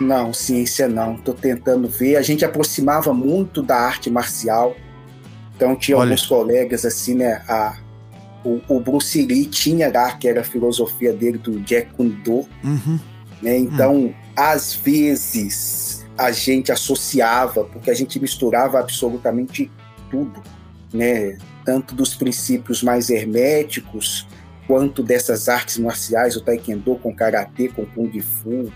Não, 0.00 0.32
ciência 0.32 0.88
não. 0.88 1.14
Estou 1.14 1.34
tentando 1.34 1.88
ver. 1.88 2.16
A 2.16 2.22
gente 2.22 2.44
aproximava 2.44 3.12
muito 3.12 3.62
da 3.62 3.76
arte 3.76 4.10
marcial. 4.10 4.74
Então 5.54 5.76
tinha 5.76 5.96
Olha. 5.96 6.10
alguns 6.10 6.26
colegas 6.26 6.84
assim, 6.84 7.14
né? 7.14 7.42
A, 7.48 7.76
o, 8.44 8.60
o, 8.68 8.80
Bruce 8.80 9.20
Lee 9.24 9.46
tinha 9.46 9.90
lá, 9.92 10.12
que 10.12 10.28
era 10.28 10.40
a 10.40 10.44
filosofia 10.44 11.12
dele 11.12 11.38
do 11.38 11.60
Jack 11.60 11.94
Kune 11.94 12.20
uhum. 12.26 12.98
né? 13.40 13.58
Então, 13.58 13.94
uhum. 13.94 14.14
às 14.36 14.74
vezes, 14.74 16.04
a 16.16 16.30
gente 16.32 16.72
associava, 16.72 17.64
porque 17.64 17.90
a 17.90 17.94
gente 17.94 18.18
misturava 18.20 18.80
absolutamente 18.80 19.70
tudo, 20.10 20.42
né? 20.92 21.38
tanto 21.64 21.94
dos 21.94 22.14
princípios 22.14 22.82
mais 22.82 23.10
herméticos, 23.10 24.26
quanto 24.66 25.02
dessas 25.02 25.48
artes 25.48 25.78
marciais, 25.78 26.36
o 26.36 26.40
taekwondo 26.40 26.96
com 26.96 27.14
karatê, 27.14 27.68
com 27.68 27.84
kung 27.86 28.10
fu, 28.20 28.72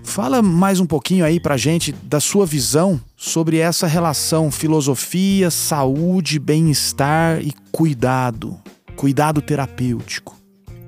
fala 0.02 0.42
mais 0.42 0.80
um 0.80 0.86
pouquinho 0.86 1.24
aí 1.24 1.40
pra 1.40 1.56
gente 1.56 1.92
da 1.92 2.20
sua 2.20 2.44
visão 2.44 3.00
sobre 3.16 3.58
essa 3.58 3.86
relação 3.86 4.50
filosofia, 4.50 5.50
saúde, 5.50 6.38
bem-estar 6.38 7.40
e 7.40 7.52
cuidado, 7.70 8.60
cuidado 8.96 9.40
terapêutico. 9.42 10.36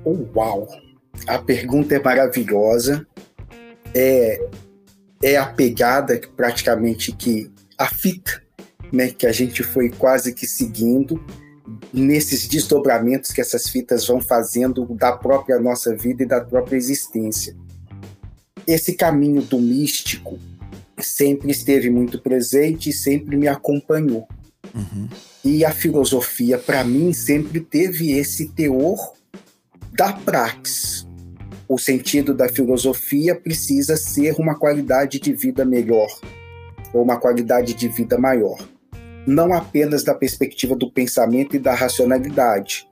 Oh, 0.03 0.25
uau! 0.35 0.67
A 1.27 1.37
pergunta 1.37 1.95
é 1.95 2.01
maravilhosa. 2.01 3.05
É, 3.93 4.41
é 5.23 5.37
a 5.37 5.45
pegada 5.45 6.19
praticamente 6.35 7.11
que 7.11 7.51
a 7.77 7.87
fita 7.87 8.41
né, 8.91 9.09
que 9.09 9.25
a 9.25 9.31
gente 9.31 9.63
foi 9.63 9.89
quase 9.89 10.33
que 10.33 10.47
seguindo 10.47 11.23
nesses 11.93 12.47
desdobramentos 12.47 13.31
que 13.31 13.41
essas 13.41 13.69
fitas 13.69 14.07
vão 14.07 14.19
fazendo 14.19 14.85
da 14.95 15.11
própria 15.11 15.59
nossa 15.59 15.95
vida 15.95 16.23
e 16.23 16.27
da 16.27 16.41
própria 16.41 16.77
existência. 16.77 17.55
Esse 18.65 18.93
caminho 18.93 19.41
do 19.41 19.59
místico 19.59 20.39
sempre 20.97 21.51
esteve 21.51 21.89
muito 21.89 22.19
presente 22.19 22.89
e 22.89 22.93
sempre 22.93 23.37
me 23.37 23.47
acompanhou. 23.47 24.27
Uhum. 24.73 25.07
E 25.43 25.63
a 25.63 25.71
filosofia, 25.71 26.57
para 26.57 26.83
mim, 26.83 27.13
sempre 27.13 27.59
teve 27.59 28.11
esse 28.11 28.49
teor 28.49 29.13
da 29.93 30.13
praxis. 30.13 31.07
O 31.67 31.77
sentido 31.77 32.33
da 32.33 32.49
filosofia 32.49 33.35
precisa 33.35 33.95
ser 33.95 34.35
uma 34.39 34.57
qualidade 34.57 35.19
de 35.19 35.33
vida 35.33 35.63
melhor, 35.63 36.09
ou 36.93 37.03
uma 37.03 37.19
qualidade 37.19 37.73
de 37.73 37.87
vida 37.87 38.17
maior 38.17 38.57
não 39.29 39.53
apenas 39.53 40.03
da 40.03 40.15
perspectiva 40.15 40.75
do 40.75 40.91
pensamento 40.91 41.55
e 41.55 41.59
da 41.59 41.73
racionalidade, 41.73 42.87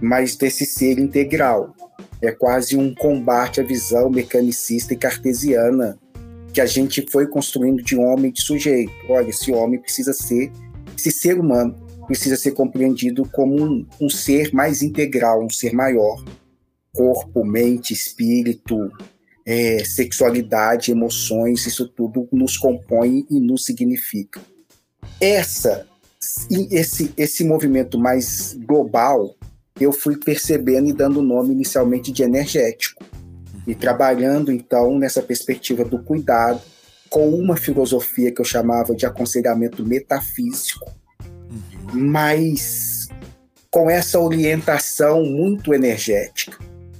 mas 0.00 0.36
desse 0.36 0.64
ser 0.64 0.98
integral. 0.98 1.74
É 2.22 2.30
quase 2.30 2.76
um 2.76 2.94
combate 2.94 3.60
à 3.60 3.64
visão 3.64 4.08
mecanicista 4.08 4.94
e 4.94 4.96
cartesiana 4.96 5.98
que 6.52 6.60
a 6.60 6.66
gente 6.66 7.04
foi 7.10 7.26
construindo 7.26 7.82
de 7.82 7.96
homem 7.96 8.30
e 8.30 8.32
de 8.32 8.40
sujeito. 8.40 8.92
Olha, 9.08 9.28
esse 9.28 9.52
homem 9.52 9.80
precisa 9.80 10.12
ser, 10.12 10.50
esse 10.96 11.10
ser 11.10 11.38
humano 11.38 11.74
precisa 12.06 12.36
ser 12.36 12.52
compreendido 12.52 13.28
como 13.30 13.62
um, 13.62 13.86
um 14.00 14.08
ser 14.08 14.52
mais 14.52 14.82
integral, 14.82 15.44
um 15.44 15.50
ser 15.50 15.72
maior. 15.72 16.22
Corpo, 16.92 17.44
mente, 17.44 17.92
espírito, 17.92 18.90
é, 19.44 19.84
sexualidade, 19.84 20.90
emoções, 20.90 21.66
isso 21.66 21.88
tudo 21.88 22.28
nos 22.32 22.56
compõe 22.56 23.26
e 23.30 23.40
nos 23.40 23.64
significa 23.64 24.40
essa 25.20 25.86
esse 26.70 27.12
esse 27.16 27.44
movimento 27.44 27.98
mais 27.98 28.54
global 28.54 29.36
eu 29.78 29.92
fui 29.92 30.16
percebendo 30.16 30.88
e 30.88 30.92
dando 30.92 31.20
nome 31.20 31.52
inicialmente 31.52 32.10
de 32.10 32.22
energético 32.22 33.04
e 33.66 33.74
trabalhando 33.74 34.50
então 34.50 34.98
nessa 34.98 35.22
perspectiva 35.22 35.84
do 35.84 35.98
cuidado 35.98 36.62
com 37.14 37.30
uma 37.30 37.56
filosofia 37.56 38.32
que 38.32 38.40
eu 38.40 38.44
chamava 38.44 38.92
de 38.92 39.06
aconselhamento 39.06 39.86
metafísico, 39.86 40.90
mas 41.92 43.06
com 43.70 43.88
essa 43.88 44.18
orientação 44.18 45.22
muito 45.22 45.72
energética. 45.72 46.58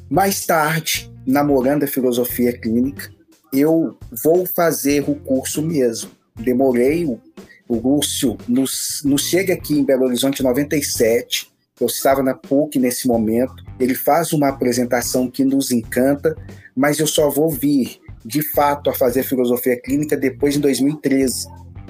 Mais 0.08 0.46
tarde, 0.46 1.12
namorando 1.26 1.82
a 1.82 1.88
filosofia 1.88 2.56
clínica, 2.56 3.10
eu 3.52 3.98
vou 4.22 4.46
fazer 4.46 5.02
o 5.10 5.16
curso 5.16 5.60
mesmo. 5.60 6.12
Demorei 6.36 7.04
o 7.04 7.20
Lúcio 7.68 8.38
nos, 8.46 9.02
nos 9.04 9.22
chega 9.22 9.54
aqui 9.54 9.74
em 9.74 9.84
Belo 9.84 10.04
Horizonte 10.04 10.42
em 10.42 10.44
97. 10.44 11.52
Eu 11.80 11.88
estava 11.88 12.22
na 12.22 12.34
PUC 12.34 12.78
nesse 12.78 13.08
momento. 13.08 13.64
Ele 13.80 13.96
faz 13.96 14.32
uma 14.32 14.50
apresentação 14.50 15.28
que 15.28 15.44
nos 15.44 15.72
encanta, 15.72 16.36
mas 16.76 17.00
eu 17.00 17.06
só 17.08 17.28
vou 17.28 17.50
vir 17.50 17.98
de 18.24 18.42
fato 18.42 18.90
a 18.90 18.94
fazer 18.94 19.22
filosofia 19.22 19.80
clínica 19.80 20.16
depois 20.16 20.56
em 20.56 20.60
2013. 20.60 21.46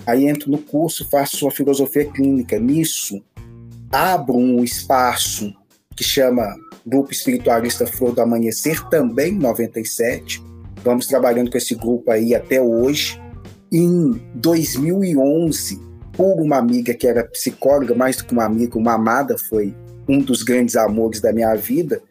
Aí 0.06 0.26
entro 0.26 0.50
no 0.50 0.58
curso, 0.58 1.08
faço 1.08 1.36
sua 1.36 1.50
filosofia 1.50 2.04
clínica. 2.04 2.58
Nisso, 2.58 3.22
abro 3.90 4.36
um 4.36 4.62
espaço 4.62 5.52
que 5.96 6.04
chama 6.04 6.54
Grupo 6.86 7.12
Espiritualista 7.12 7.86
Flor 7.86 8.14
do 8.14 8.20
Amanhecer, 8.20 8.82
também 8.88 9.34
em 9.34 9.38
97. 9.38 10.42
Vamos 10.82 11.06
trabalhando 11.06 11.50
com 11.50 11.56
esse 11.56 11.74
grupo 11.74 12.10
aí 12.10 12.34
até 12.34 12.60
hoje. 12.60 13.20
Em 13.72 14.20
2011, 14.34 15.80
por 16.12 16.40
uma 16.40 16.58
amiga 16.58 16.92
que 16.92 17.06
era 17.06 17.24
psicóloga, 17.24 17.94
mais 17.94 18.16
do 18.16 18.24
que 18.24 18.32
uma 18.32 18.44
amiga, 18.44 18.78
uma 18.78 18.94
amada, 18.94 19.38
foi 19.38 19.74
um 20.08 20.18
dos 20.20 20.42
grandes 20.42 20.76
amores 20.76 21.20
da 21.20 21.32
minha 21.32 21.54
vida, 21.54 22.02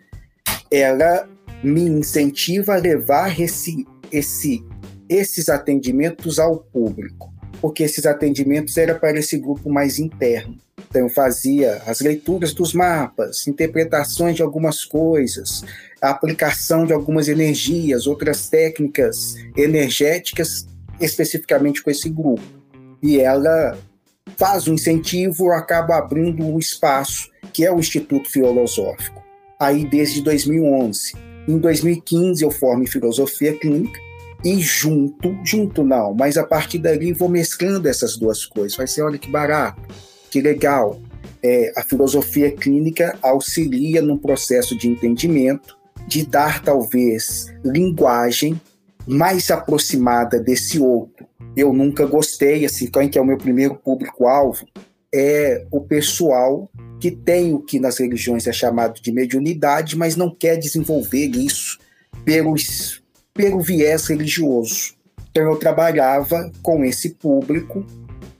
ela 0.71 1.27
me 1.63 1.83
incentiva 1.83 2.73
a 2.73 2.77
levar 2.77 3.39
esse, 3.39 3.85
esse, 4.13 4.63
esses 5.09 5.49
atendimentos 5.49 6.39
ao 6.39 6.57
público, 6.57 7.33
porque 7.59 7.83
esses 7.83 8.05
atendimentos 8.05 8.77
eram 8.77 8.99
para 8.99 9.17
esse 9.17 9.37
grupo 9.37 9.69
mais 9.69 9.97
interno. 9.97 10.57
Então, 10.89 11.01
eu 11.01 11.09
fazia 11.09 11.81
as 11.87 12.01
leituras 12.01 12.53
dos 12.53 12.71
mapas, 12.73 13.47
interpretações 13.47 14.35
de 14.35 14.43
algumas 14.43 14.85
coisas, 14.85 15.65
a 15.99 16.11
aplicação 16.11 16.85
de 16.85 16.93
algumas 16.93 17.27
energias, 17.27 18.05
outras 18.05 18.47
técnicas 18.47 19.35
energéticas 19.57 20.67
especificamente 20.99 21.81
com 21.81 21.89
esse 21.89 22.09
grupo. 22.09 22.43
E 23.01 23.19
ela 23.19 23.77
faz 24.37 24.67
um 24.67 24.75
incentivo, 24.75 25.51
acaba 25.51 25.97
abrindo 25.97 26.45
um 26.45 26.59
espaço, 26.59 27.29
que 27.51 27.65
é 27.65 27.71
o 27.71 27.79
Instituto 27.79 28.29
Filosófico, 28.29 29.23
aí 29.59 29.85
desde 29.85 30.21
2011. 30.21 31.32
Em 31.47 31.57
2015 31.57 32.43
eu 32.43 32.51
formo 32.51 32.83
em 32.83 32.87
Filosofia 32.87 33.57
Clínica 33.57 33.99
e 34.43 34.59
junto, 34.59 35.35
junto 35.43 35.83
não, 35.83 36.13
mas 36.13 36.37
a 36.37 36.43
partir 36.45 36.77
dali 36.77 37.13
vou 37.13 37.29
mesclando 37.29 37.87
essas 37.87 38.17
duas 38.17 38.45
coisas. 38.45 38.77
Vai 38.77 38.87
ser, 38.87 39.01
olha 39.01 39.17
que 39.17 39.29
barato, 39.29 39.81
que 40.29 40.41
legal. 40.41 40.99
É, 41.41 41.73
a 41.75 41.83
filosofia 41.83 42.51
clínica 42.51 43.17
auxilia 43.21 44.01
no 44.01 44.17
processo 44.17 44.77
de 44.77 44.87
entendimento, 44.87 45.77
de 46.07 46.25
dar 46.25 46.61
talvez 46.63 47.53
linguagem 47.63 48.59
mais 49.05 49.51
aproximada 49.51 50.39
desse 50.39 50.79
outro. 50.79 51.25
Eu 51.55 51.73
nunca 51.73 52.05
gostei, 52.05 52.65
assim, 52.65 52.87
quem 52.87 53.09
que 53.09 53.17
é 53.17 53.21
o 53.21 53.25
meu 53.25 53.37
primeiro 53.37 53.75
público-alvo 53.75 54.65
é 55.13 55.65
o 55.69 55.81
pessoal 55.81 56.69
que 57.03 57.11
tem 57.11 57.53
o 57.53 57.59
que 57.59 57.81
nas 57.81 57.97
religiões 57.97 58.47
é 58.47 58.53
chamado 58.53 59.01
de 59.01 59.11
mediunidade, 59.11 59.97
mas 59.97 60.15
não 60.15 60.33
quer 60.33 60.55
desenvolver 60.55 61.27
isso 61.35 61.77
pelo, 62.23 62.55
pelo 63.33 63.59
viés 63.59 64.05
religioso. 64.05 64.93
Então 65.29 65.43
eu 65.43 65.57
trabalhava 65.57 66.49
com 66.61 66.85
esse 66.85 67.09
público, 67.15 67.85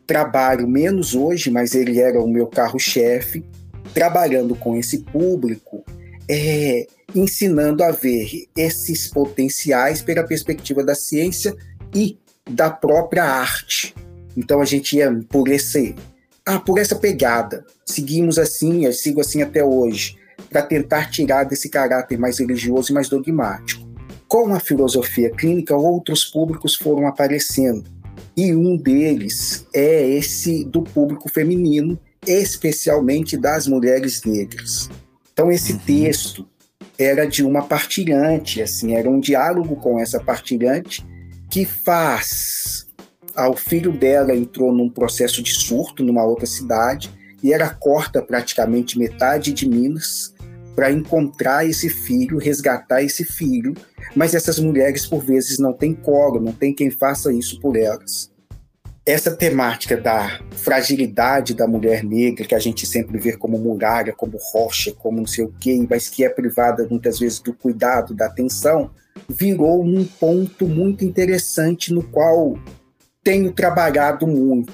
trabalho 0.07 0.65
menos 0.65 1.13
hoje, 1.13 1.51
mas 1.51 1.75
ele 1.75 1.99
era 1.99 2.21
o 2.21 2.25
meu 2.29 2.47
carro-chefe, 2.47 3.43
trabalhando 3.93 4.55
com 4.55 4.77
esse 4.77 4.99
público, 4.99 5.83
é, 6.29 6.87
ensinando 7.13 7.83
a 7.83 7.91
ver 7.91 8.45
esses 8.55 9.09
potenciais 9.09 10.01
pela 10.01 10.23
perspectiva 10.23 10.85
da 10.85 10.95
ciência 10.95 11.53
e 11.93 12.17
da 12.49 12.69
própria 12.69 13.25
arte. 13.25 13.93
Então 14.37 14.61
a 14.61 14.65
gente 14.65 14.95
ia 14.95 15.11
por 15.27 15.49
esse, 15.49 15.95
ah, 16.45 16.59
por 16.59 16.77
essa 16.77 16.95
pegada. 16.95 17.65
Seguimos 17.85 18.37
assim, 18.37 18.85
eu 18.85 18.93
sigo 18.93 19.21
assim 19.21 19.41
até 19.41 19.63
hoje, 19.63 20.17
para 20.49 20.61
tentar 20.61 21.09
tirar 21.09 21.45
desse 21.45 21.69
caráter 21.69 22.17
mais 22.17 22.39
religioso 22.39 22.91
e 22.91 22.93
mais 22.93 23.09
dogmático. 23.09 23.87
Com 24.27 24.53
a 24.53 24.59
filosofia 24.59 25.29
clínica, 25.29 25.75
outros 25.75 26.25
públicos 26.25 26.75
foram 26.75 27.07
aparecendo. 27.07 27.83
E 28.35 28.53
um 28.53 28.75
deles 28.75 29.65
é 29.73 30.07
esse 30.07 30.63
do 30.65 30.81
público 30.81 31.29
feminino, 31.29 31.99
especialmente 32.25 33.37
das 33.37 33.67
mulheres 33.67 34.23
negras. 34.23 34.89
Então 35.31 35.51
esse 35.51 35.73
uhum. 35.73 35.79
texto 35.79 36.47
era 36.97 37.25
de 37.25 37.43
uma 37.43 37.63
partilhante, 37.63 38.61
assim, 38.61 38.95
era 38.95 39.09
um 39.09 39.19
diálogo 39.19 39.75
com 39.75 39.99
essa 39.99 40.19
partilhante 40.19 41.05
que 41.49 41.65
faz 41.65 42.87
ao 43.35 43.55
filho 43.55 43.91
dela 43.91 44.35
entrou 44.35 44.71
num 44.71 44.89
processo 44.89 45.41
de 45.41 45.53
surto 45.53 46.03
numa 46.03 46.25
outra 46.25 46.45
cidade 46.45 47.11
e 47.41 47.51
ela 47.51 47.69
corta 47.69 48.21
praticamente 48.21 48.97
metade 48.97 49.51
de 49.51 49.67
Minas 49.67 50.33
para 50.75 50.91
encontrar 50.91 51.67
esse 51.67 51.89
filho, 51.89 52.37
resgatar 52.37 53.03
esse 53.03 53.23
filho, 53.23 53.73
mas 54.15 54.33
essas 54.33 54.59
mulheres 54.59 55.05
por 55.05 55.23
vezes 55.23 55.59
não 55.59 55.73
têm 55.73 55.93
colo, 55.93 56.39
não 56.39 56.51
tem 56.51 56.73
quem 56.73 56.89
faça 56.89 57.31
isso 57.31 57.59
por 57.59 57.75
elas. 57.75 58.31
Essa 59.05 59.35
temática 59.35 59.97
da 59.97 60.39
fragilidade 60.51 61.53
da 61.53 61.67
mulher 61.67 62.03
negra, 62.03 62.45
que 62.45 62.55
a 62.55 62.59
gente 62.59 62.87
sempre 62.87 63.19
vê 63.19 63.35
como 63.35 63.57
muralha, 63.57 64.13
como 64.13 64.39
rocha, 64.53 64.93
como 64.93 65.17
não 65.17 65.27
sei 65.27 65.43
o 65.43 65.53
quê, 65.59 65.85
mas 65.89 66.07
que 66.07 66.23
é 66.23 66.29
privada 66.29 66.87
muitas 66.89 67.19
vezes 67.19 67.39
do 67.39 67.53
cuidado, 67.53 68.15
da 68.15 68.27
atenção, 68.27 68.89
virou 69.27 69.83
um 69.83 70.05
ponto 70.05 70.65
muito 70.65 71.03
interessante 71.03 71.93
no 71.93 72.01
qual 72.01 72.57
tenho 73.23 73.51
trabalhado 73.51 74.27
muito. 74.27 74.73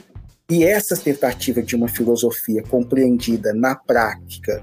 E 0.50 0.64
essa 0.64 0.98
tentativa 0.98 1.62
de 1.62 1.76
uma 1.76 1.88
filosofia 1.88 2.64
compreendida 2.64 3.54
na 3.54 3.76
prática 3.76 4.62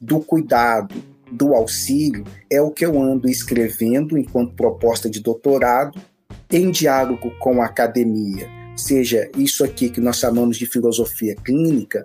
do 0.00 0.20
cuidado, 0.20 0.94
do 1.30 1.54
auxílio, 1.54 2.24
é 2.50 2.60
o 2.60 2.70
que 2.70 2.84
eu 2.84 3.00
ando 3.00 3.28
escrevendo 3.28 4.18
enquanto 4.18 4.54
proposta 4.54 5.08
de 5.08 5.20
doutorado, 5.20 6.00
em 6.50 6.70
diálogo 6.70 7.30
com 7.38 7.62
a 7.62 7.66
academia 7.66 8.58
seja 8.78 9.28
isso 9.36 9.64
aqui 9.64 9.90
que 9.90 10.00
nós 10.00 10.18
chamamos 10.18 10.56
de 10.56 10.66
filosofia 10.66 11.34
clínica, 11.34 12.02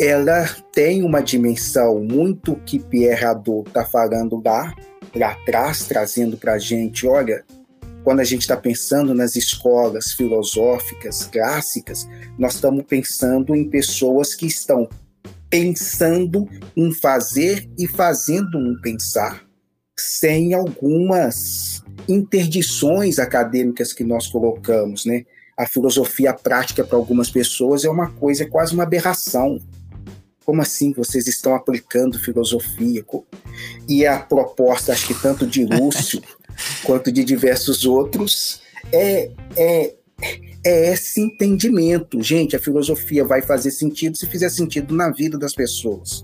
ela 0.00 0.48
tem 0.72 1.02
uma 1.02 1.20
dimensão 1.20 2.02
muito 2.02 2.56
que 2.66 2.78
Pierre 2.78 3.24
Hadot 3.24 3.68
está 3.68 3.84
falando 3.84 4.42
lá, 4.44 4.74
lá 5.14 5.32
atrás, 5.32 5.86
trazendo 5.86 6.36
para 6.36 6.54
a 6.54 6.58
gente, 6.58 7.06
olha, 7.06 7.44
quando 8.06 8.20
a 8.20 8.24
gente 8.24 8.42
está 8.42 8.56
pensando 8.56 9.12
nas 9.12 9.34
escolas 9.34 10.12
filosóficas 10.12 11.24
clássicas, 11.24 12.08
nós 12.38 12.54
estamos 12.54 12.84
pensando 12.84 13.52
em 13.52 13.68
pessoas 13.68 14.32
que 14.32 14.46
estão 14.46 14.88
pensando 15.50 16.48
em 16.76 16.94
fazer 16.94 17.68
e 17.76 17.88
fazendo 17.88 18.58
um 18.58 18.80
pensar, 18.80 19.44
sem 19.98 20.54
algumas 20.54 21.82
interdições 22.08 23.18
acadêmicas 23.18 23.92
que 23.92 24.04
nós 24.04 24.28
colocamos, 24.28 25.04
né? 25.04 25.24
a 25.56 25.66
filosofia 25.66 26.32
prática 26.32 26.84
para 26.84 26.96
algumas 26.96 27.28
pessoas 27.28 27.84
é 27.84 27.90
uma 27.90 28.12
coisa, 28.12 28.44
é 28.44 28.46
quase 28.46 28.72
uma 28.72 28.84
aberração. 28.84 29.60
Como 30.44 30.62
assim 30.62 30.92
vocês 30.92 31.26
estão 31.26 31.56
aplicando 31.56 32.20
filosofia? 32.20 33.04
E 33.88 34.06
a 34.06 34.20
proposta, 34.20 34.92
acho 34.92 35.08
que 35.08 35.20
tanto 35.20 35.44
de 35.44 35.64
Lúcio 35.64 36.22
quanto 36.82 37.10
de 37.12 37.24
diversos 37.24 37.84
outros, 37.84 38.60
é, 38.92 39.30
é, 39.56 39.94
é 40.64 40.92
esse 40.92 41.20
entendimento. 41.20 42.22
Gente, 42.22 42.56
a 42.56 42.60
filosofia 42.60 43.24
vai 43.24 43.42
fazer 43.42 43.70
sentido 43.70 44.16
se 44.16 44.26
fizer 44.26 44.48
sentido 44.48 44.94
na 44.94 45.10
vida 45.10 45.38
das 45.38 45.54
pessoas. 45.54 46.22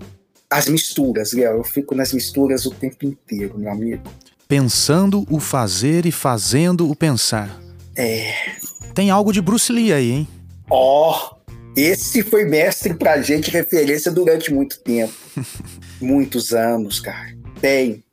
As 0.49 0.67
misturas, 0.67 1.33
Léo, 1.33 1.57
eu 1.57 1.63
fico 1.63 1.95
nas 1.95 2.13
misturas 2.13 2.65
o 2.65 2.71
tempo 2.71 3.05
inteiro, 3.05 3.57
meu 3.57 3.71
amigo. 3.71 4.03
Pensando 4.47 5.25
o 5.29 5.39
fazer 5.39 6.05
e 6.05 6.11
fazendo 6.11 6.89
o 6.89 6.95
pensar. 6.95 7.59
É, 7.95 8.33
tem 8.93 9.09
algo 9.09 9.33
de 9.33 9.41
Bruce 9.41 9.71
Lee 9.71 9.91
aí, 9.91 10.11
hein? 10.11 10.27
Ó, 10.69 11.17
oh, 11.17 11.51
esse 11.75 12.21
foi 12.21 12.45
mestre 12.45 12.93
pra 12.93 13.21
gente, 13.21 13.49
referência 13.49 14.11
durante 14.11 14.53
muito 14.53 14.79
tempo. 14.79 15.13
Muitos 15.99 16.53
anos, 16.53 16.99
cara. 16.99 17.35
Tem. 17.59 18.03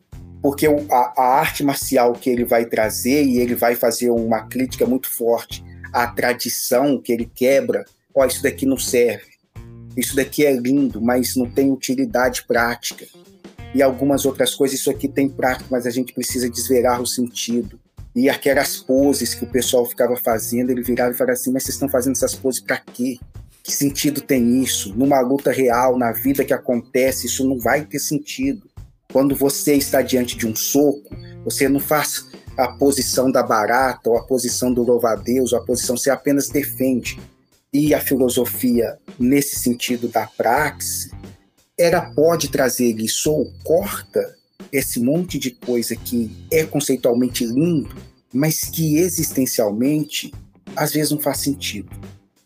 Porque 0.42 0.66
a, 0.66 1.12
a 1.16 1.38
arte 1.38 1.62
marcial 1.62 2.12
que 2.14 2.30
ele 2.30 2.44
vai 2.44 2.64
trazer 2.64 3.24
e 3.24 3.38
ele 3.38 3.54
vai 3.54 3.74
fazer 3.74 4.10
uma 4.10 4.42
crítica 4.46 4.86
muito 4.86 5.10
forte 5.10 5.62
à 5.92 6.06
tradição 6.06 7.00
que 7.00 7.12
ele 7.12 7.30
quebra. 7.34 7.84
Ó, 8.14 8.24
isso 8.24 8.42
daqui 8.42 8.64
não 8.64 8.78
serve. 8.78 9.30
Isso 9.96 10.16
daqui 10.16 10.46
é 10.46 10.52
lindo, 10.52 11.00
mas 11.00 11.36
não 11.36 11.50
tem 11.50 11.70
utilidade 11.70 12.44
prática. 12.46 13.06
E 13.74 13.82
algumas 13.82 14.24
outras 14.24 14.54
coisas, 14.54 14.78
isso 14.78 14.90
aqui 14.90 15.06
tem 15.06 15.28
prática, 15.28 15.66
mas 15.70 15.86
a 15.86 15.90
gente 15.90 16.12
precisa 16.12 16.48
desverar 16.48 17.00
o 17.00 17.06
sentido. 17.06 17.78
E 18.14 18.28
aquelas 18.28 18.76
poses 18.76 19.34
que 19.34 19.44
o 19.44 19.50
pessoal 19.50 19.86
ficava 19.86 20.16
fazendo, 20.16 20.70
ele 20.70 20.82
virava 20.82 21.12
e 21.12 21.16
falava 21.16 21.34
assim: 21.34 21.52
Mas 21.52 21.64
vocês 21.64 21.74
estão 21.74 21.88
fazendo 21.88 22.16
essas 22.16 22.34
poses 22.34 22.60
para 22.60 22.78
quê? 22.78 23.18
Que 23.62 23.72
sentido 23.72 24.20
tem 24.20 24.62
isso? 24.62 24.92
Numa 24.96 25.20
luta 25.20 25.52
real, 25.52 25.96
na 25.96 26.10
vida 26.12 26.44
que 26.44 26.52
acontece, 26.52 27.26
isso 27.26 27.46
não 27.46 27.58
vai 27.58 27.84
ter 27.84 27.98
sentido. 27.98 28.69
Quando 29.12 29.34
você 29.34 29.74
está 29.74 30.02
diante 30.02 30.36
de 30.36 30.46
um 30.46 30.54
soco, 30.54 31.14
você 31.44 31.68
não 31.68 31.80
faz 31.80 32.28
a 32.56 32.68
posição 32.68 33.30
da 33.30 33.42
barata, 33.42 34.10
ou 34.10 34.16
a 34.16 34.22
posição 34.22 34.72
do 34.72 34.82
louva-a-Deus, 34.82 35.52
ou 35.52 35.58
a 35.58 35.64
posição, 35.64 35.96
você 35.96 36.10
apenas 36.10 36.48
defende. 36.48 37.18
E 37.72 37.94
a 37.94 38.00
filosofia, 38.00 38.98
nesse 39.18 39.56
sentido 39.56 40.08
da 40.08 40.26
praxe, 40.26 41.10
ela 41.78 42.02
pode 42.14 42.48
trazer 42.48 42.98
isso 43.00 43.32
ou 43.32 43.50
corta 43.64 44.36
esse 44.70 45.00
monte 45.00 45.38
de 45.38 45.50
coisa 45.50 45.96
que 45.96 46.30
é 46.52 46.64
conceitualmente 46.64 47.44
lindo, 47.44 47.94
mas 48.32 48.60
que 48.60 48.98
existencialmente 48.98 50.32
às 50.76 50.92
vezes 50.92 51.10
não 51.10 51.18
faz 51.18 51.38
sentido. 51.38 51.90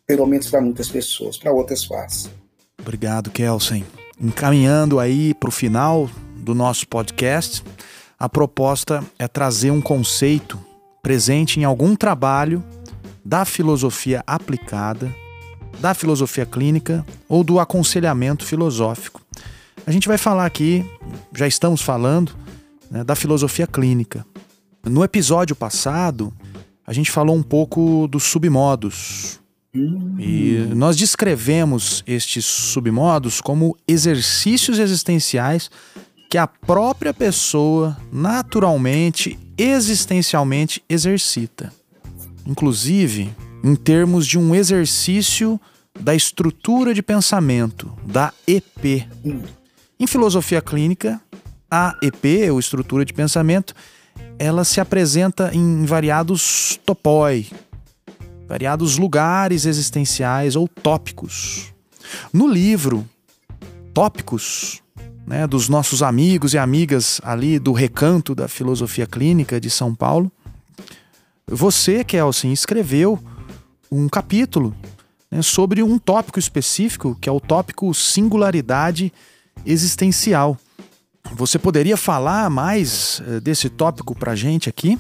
Pelo 0.06 0.26
menos 0.26 0.48
para 0.48 0.60
muitas 0.60 0.88
pessoas, 0.88 1.36
para 1.36 1.52
outras 1.52 1.84
faz. 1.84 2.30
Obrigado, 2.78 3.30
Kelsen. 3.30 3.84
Encaminhando 4.20 5.00
aí 5.00 5.34
para 5.34 5.48
o 5.48 5.52
final 5.52 6.08
do 6.44 6.54
nosso 6.54 6.86
podcast, 6.86 7.64
a 8.18 8.28
proposta 8.28 9.02
é 9.18 9.26
trazer 9.26 9.70
um 9.70 9.80
conceito 9.80 10.58
presente 11.02 11.58
em 11.58 11.64
algum 11.64 11.96
trabalho 11.96 12.62
da 13.24 13.44
filosofia 13.44 14.22
aplicada, 14.26 15.12
da 15.80 15.94
filosofia 15.94 16.46
clínica 16.46 17.04
ou 17.28 17.42
do 17.42 17.58
aconselhamento 17.58 18.44
filosófico 18.44 19.24
a 19.86 19.90
gente 19.90 20.08
vai 20.08 20.16
falar 20.16 20.46
aqui, 20.46 20.84
já 21.34 21.46
estamos 21.46 21.82
falando, 21.82 22.32
né, 22.90 23.04
da 23.04 23.14
filosofia 23.14 23.66
clínica. 23.66 24.24
No 24.82 25.04
episódio 25.04 25.54
passado, 25.54 26.32
a 26.86 26.92
gente 26.92 27.10
falou 27.10 27.36
um 27.36 27.42
pouco 27.42 28.08
dos 28.08 28.24
submodos. 28.24 29.40
E 30.18 30.68
nós 30.74 30.96
descrevemos 30.96 32.02
estes 32.06 32.44
submodos 32.44 33.40
como 33.40 33.76
exercícios 33.86 34.78
existenciais 34.78 35.70
que 36.34 36.38
a 36.38 36.48
própria 36.48 37.14
pessoa 37.14 37.96
naturalmente, 38.10 39.38
existencialmente 39.56 40.82
exercita. 40.88 41.72
Inclusive, 42.44 43.32
em 43.62 43.76
termos 43.76 44.26
de 44.26 44.36
um 44.36 44.52
exercício 44.52 45.60
da 46.00 46.12
estrutura 46.12 46.92
de 46.92 47.04
pensamento, 47.04 47.96
da 48.04 48.34
EP. 48.48 49.06
Em 49.96 50.06
filosofia 50.08 50.60
clínica, 50.60 51.20
a 51.70 51.96
EP, 52.02 52.50
ou 52.50 52.58
estrutura 52.58 53.04
de 53.04 53.12
pensamento, 53.12 53.72
ela 54.36 54.64
se 54.64 54.80
apresenta 54.80 55.54
em 55.54 55.84
variados 55.84 56.80
topoi, 56.84 57.46
variados 58.48 58.98
lugares 58.98 59.66
existenciais 59.66 60.56
ou 60.56 60.66
tópicos. 60.66 61.72
No 62.32 62.48
livro 62.48 63.08
Tópicos, 63.94 64.82
né, 65.26 65.46
dos 65.46 65.68
nossos 65.68 66.02
amigos 66.02 66.54
e 66.54 66.58
amigas 66.58 67.20
ali 67.24 67.58
do 67.58 67.72
recanto 67.72 68.34
da 68.34 68.48
filosofia 68.48 69.06
clínica 69.06 69.60
de 69.60 69.70
São 69.70 69.94
Paulo, 69.94 70.30
Você, 71.46 72.04
Kelsen, 72.04 72.52
escreveu 72.52 73.18
um 73.90 74.08
capítulo 74.08 74.74
né, 75.30 75.42
sobre 75.42 75.82
um 75.82 75.98
tópico 75.98 76.38
específico, 76.38 77.16
que 77.20 77.28
é 77.28 77.32
o 77.32 77.40
tópico 77.40 77.92
singularidade 77.94 79.12
existencial. 79.64 80.56
Você 81.32 81.58
poderia 81.58 81.96
falar 81.96 82.50
mais 82.50 83.22
eh, 83.26 83.40
desse 83.40 83.70
tópico 83.70 84.14
para 84.14 84.32
a 84.32 84.36
gente 84.36 84.68
aqui? 84.68 84.98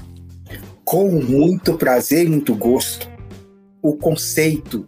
Com 0.84 1.10
muito 1.20 1.74
prazer 1.74 2.26
e 2.26 2.30
muito 2.30 2.54
gosto. 2.54 3.08
O 3.82 3.94
conceito, 3.94 4.86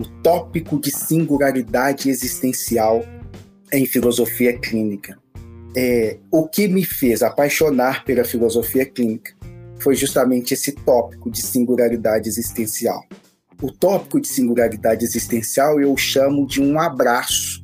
o 0.00 0.04
tópico 0.22 0.80
de 0.80 0.90
singularidade 0.90 2.08
existencial 2.08 3.04
em 3.72 3.86
filosofia 3.86 4.58
clínica. 4.58 5.18
É, 5.76 6.18
o 6.30 6.48
que 6.48 6.66
me 6.66 6.84
fez 6.84 7.22
apaixonar 7.22 8.04
pela 8.04 8.24
filosofia 8.24 8.86
clínica 8.86 9.32
foi 9.78 9.94
justamente 9.94 10.54
esse 10.54 10.72
tópico 10.72 11.30
de 11.30 11.40
singularidade 11.42 12.28
existencial. 12.28 13.04
O 13.60 13.70
tópico 13.70 14.20
de 14.20 14.28
singularidade 14.28 15.04
existencial 15.04 15.80
eu 15.80 15.96
chamo 15.96 16.46
de 16.46 16.62
um 16.62 16.80
abraço 16.80 17.62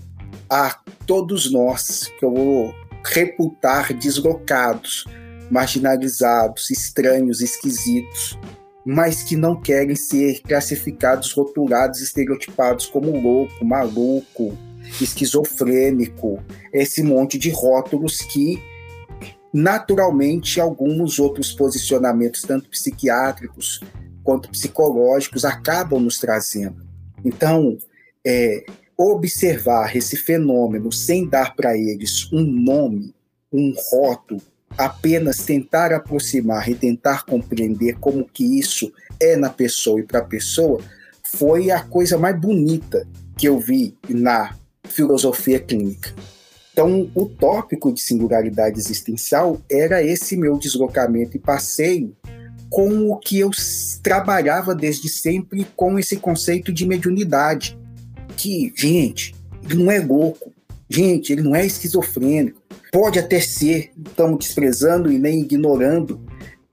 a 0.51 0.79
todos 1.07 1.51
nós, 1.51 2.11
que 2.19 2.25
eu 2.25 2.33
vou 2.33 2.75
reputar 3.05 3.93
deslocados, 3.93 5.05
marginalizados, 5.51 6.71
estranhos, 6.71 7.41
esquisitos, 7.41 8.39
mas 8.85 9.23
que 9.23 9.37
não 9.37 9.61
querem 9.61 9.97
ser 9.97 10.41
classificados, 10.43 11.33
rotulados, 11.33 12.01
estereotipados 12.01 12.87
como 12.87 13.19
louco, 13.19 13.65
maluco, 13.65 14.57
esquizofrênico, 15.01 16.43
esse 16.73 17.03
monte 17.03 17.39
de 17.39 17.51
rótulos 17.51 18.19
que 18.19 18.63
naturalmente 19.53 20.61
alguns 20.61 21.19
outros 21.19 21.53
posicionamentos, 21.53 22.43
tanto 22.43 22.69
psiquiátricos 22.69 23.81
quanto 24.25 24.49
psicológicos, 24.49 25.45
acabam 25.45 26.01
nos 26.01 26.19
trazendo. 26.19 26.85
Então, 27.25 27.79
é, 28.27 28.65
observar 28.97 29.95
esse 29.97 30.17
fenômeno 30.17 30.91
sem 30.91 31.29
dar 31.29 31.55
para 31.55 31.77
eles 31.77 32.31
um 32.33 32.43
nome, 32.43 33.15
um 33.53 33.73
rótulo, 33.91 34.41
apenas 34.77 35.39
tentar 35.39 35.93
aproximar 35.93 36.69
e 36.69 36.75
tentar 36.75 37.25
compreender 37.25 37.99
como 38.01 38.25
que 38.25 38.59
isso 38.59 38.93
é 39.21 39.37
na 39.37 39.51
pessoa 39.51 40.01
e 40.01 40.03
para 40.03 40.19
a 40.19 40.25
pessoa, 40.25 40.81
foi 41.23 41.71
a 41.71 41.81
coisa 41.81 42.19
mais 42.19 42.39
bonita 42.41 43.07
que 43.37 43.47
eu 43.47 43.59
vi 43.59 43.97
na 44.09 44.55
filosofia 44.95 45.59
clínica. 45.59 46.15
Então, 46.73 47.11
o 47.15 47.27
tópico 47.27 47.93
de 47.93 48.01
singularidade 48.01 48.79
existencial 48.79 49.61
era 49.71 50.03
esse 50.03 50.37
meu 50.37 50.59
deslocamento 50.59 51.37
e 51.37 51.41
passeio 51.41 52.17
com 52.69 53.09
o 53.11 53.17
que 53.17 53.39
eu 53.39 53.51
trabalhava 54.03 54.75
desde 54.75 55.09
sempre 55.09 55.65
com 55.77 55.99
esse 55.99 56.17
conceito 56.17 56.73
de 56.73 56.85
mediunidade. 56.85 57.79
Que, 58.37 58.73
gente, 58.77 59.35
ele 59.63 59.85
não 59.85 59.91
é 59.91 60.01
louco, 60.01 60.53
gente, 60.89 61.33
ele 61.33 61.43
não 61.43 61.55
é 61.55 61.65
esquizofrênico. 61.65 62.61
Pode 62.91 63.21
até 63.21 63.41
ser, 63.41 63.93
estamos 64.05 64.39
desprezando 64.39 65.13
e 65.13 65.19
nem 65.19 65.43
ignorando 65.43 66.21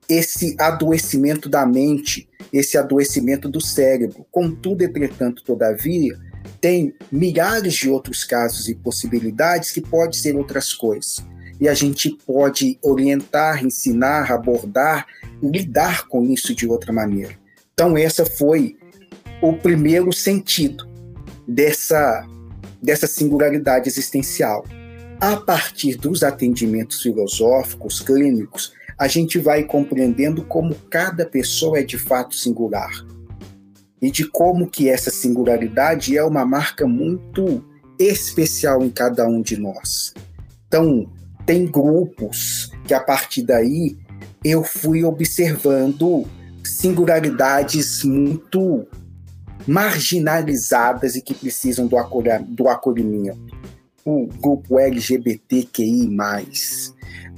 esse 0.08 0.56
adoecimento 0.58 1.48
da 1.48 1.64
mente, 1.64 2.28
esse 2.52 2.76
adoecimento 2.76 3.48
do 3.48 3.60
cérebro. 3.60 4.26
Contudo, 4.30 4.82
entretanto, 4.82 5.44
todavia, 5.44 6.18
tem 6.60 6.94
milhares 7.10 7.74
de 7.74 7.90
outros 7.90 8.24
casos 8.24 8.68
e 8.68 8.74
possibilidades 8.74 9.70
que 9.70 9.80
pode 9.80 10.16
ser 10.16 10.36
outras 10.36 10.72
coisas. 10.72 11.24
E 11.60 11.68
a 11.68 11.74
gente 11.74 12.10
pode 12.26 12.78
orientar, 12.82 13.64
ensinar, 13.64 14.30
abordar, 14.30 15.06
lidar 15.42 16.06
com 16.08 16.24
isso 16.24 16.54
de 16.54 16.66
outra 16.66 16.92
maneira. 16.92 17.34
Então, 17.72 17.96
essa 17.96 18.24
foi 18.24 18.76
o 19.40 19.54
primeiro 19.54 20.12
sentido 20.12 20.88
dessa, 21.46 22.26
dessa 22.82 23.06
singularidade 23.06 23.88
existencial. 23.88 24.64
A 25.20 25.36
partir 25.36 25.96
dos 25.96 26.22
atendimentos 26.22 27.02
filosóficos, 27.02 28.00
clínicos, 28.00 28.72
a 28.98 29.06
gente 29.06 29.38
vai 29.38 29.64
compreendendo 29.64 30.44
como 30.44 30.74
cada 30.90 31.24
pessoa 31.24 31.78
é 31.78 31.82
de 31.82 31.98
fato 31.98 32.34
singular 32.34 33.04
e 34.02 34.10
de 34.10 34.26
como 34.26 34.68
que 34.68 34.90
essa 34.90 35.10
singularidade 35.10 36.18
é 36.18 36.24
uma 36.24 36.44
marca 36.44 36.86
muito 36.86 37.64
especial 37.96 38.82
em 38.82 38.90
cada 38.90 39.26
um 39.28 39.40
de 39.40 39.56
nós. 39.56 40.12
Então, 40.66 41.08
tem 41.46 41.64
grupos 41.64 42.72
que 42.84 42.92
a 42.92 43.00
partir 43.00 43.44
daí 43.44 43.96
eu 44.44 44.64
fui 44.64 45.04
observando 45.04 46.26
singularidades 46.64 48.02
muito 48.02 48.86
marginalizadas 49.66 51.14
e 51.14 51.22
que 51.22 51.34
precisam 51.34 51.86
do, 51.86 51.96
do 52.48 52.68
acolhimento. 52.68 53.38
O 54.04 54.26
grupo 54.26 54.78
LGBTQI, 54.78 56.08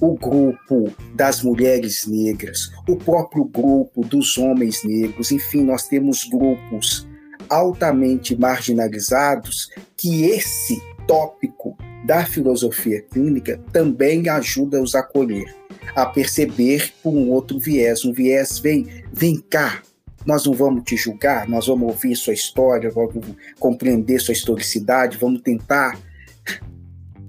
o 0.00 0.14
grupo 0.14 0.90
das 1.14 1.42
mulheres 1.42 2.07
negras, 2.07 2.70
o 2.88 2.96
próprio 2.96 3.44
grupo 3.44 4.03
dos 4.07 4.38
homens 4.38 4.83
negros, 4.83 5.31
enfim, 5.31 5.62
nós 5.62 5.87
temos 5.87 6.24
grupos 6.24 7.07
altamente 7.48 8.35
marginalizados 8.35 9.70
que 9.96 10.24
esse 10.24 10.81
tópico 11.07 11.77
da 12.05 12.24
filosofia 12.24 13.03
clínica 13.03 13.61
também 13.72 14.29
ajuda 14.29 14.83
os 14.83 14.94
a 14.94 15.00
acolher, 15.00 15.55
a 15.94 16.07
perceber 16.07 16.92
por 17.03 17.12
um 17.12 17.31
outro 17.31 17.59
viés, 17.59 18.05
um 18.05 18.12
viés 18.12 18.59
vem, 18.59 18.87
vem 19.12 19.37
cá, 19.38 19.83
nós 20.24 20.44
não 20.46 20.55
vamos 20.55 20.85
te 20.85 20.96
julgar, 20.96 21.48
nós 21.48 21.66
vamos 21.66 21.88
ouvir 21.88 22.16
sua 22.16 22.33
história, 22.33 22.90
vamos 22.90 23.24
compreender 23.59 24.18
sua 24.18 24.33
historicidade, 24.33 25.18
vamos 25.18 25.42
tentar 25.42 25.98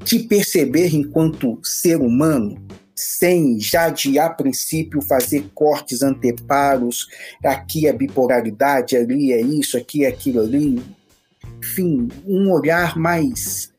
te 0.03 0.19
perceber 0.19 0.93
enquanto 0.93 1.59
ser 1.63 1.97
humano, 1.97 2.63
sem 2.95 3.59
já 3.59 3.89
de 3.89 4.17
a 4.19 4.29
princípio 4.29 5.01
fazer 5.01 5.49
cortes 5.53 6.01
anteparos, 6.01 7.07
aqui 7.43 7.87
é 7.87 7.93
bipolaridade, 7.93 8.95
ali 8.95 9.33
é 9.33 9.41
isso, 9.41 9.77
aqui 9.77 10.05
é 10.05 10.07
aquilo 10.07 10.41
ali. 10.41 10.81
Enfim, 11.59 12.07
um 12.25 12.51
olhar 12.51 12.97
mais, 12.97 13.73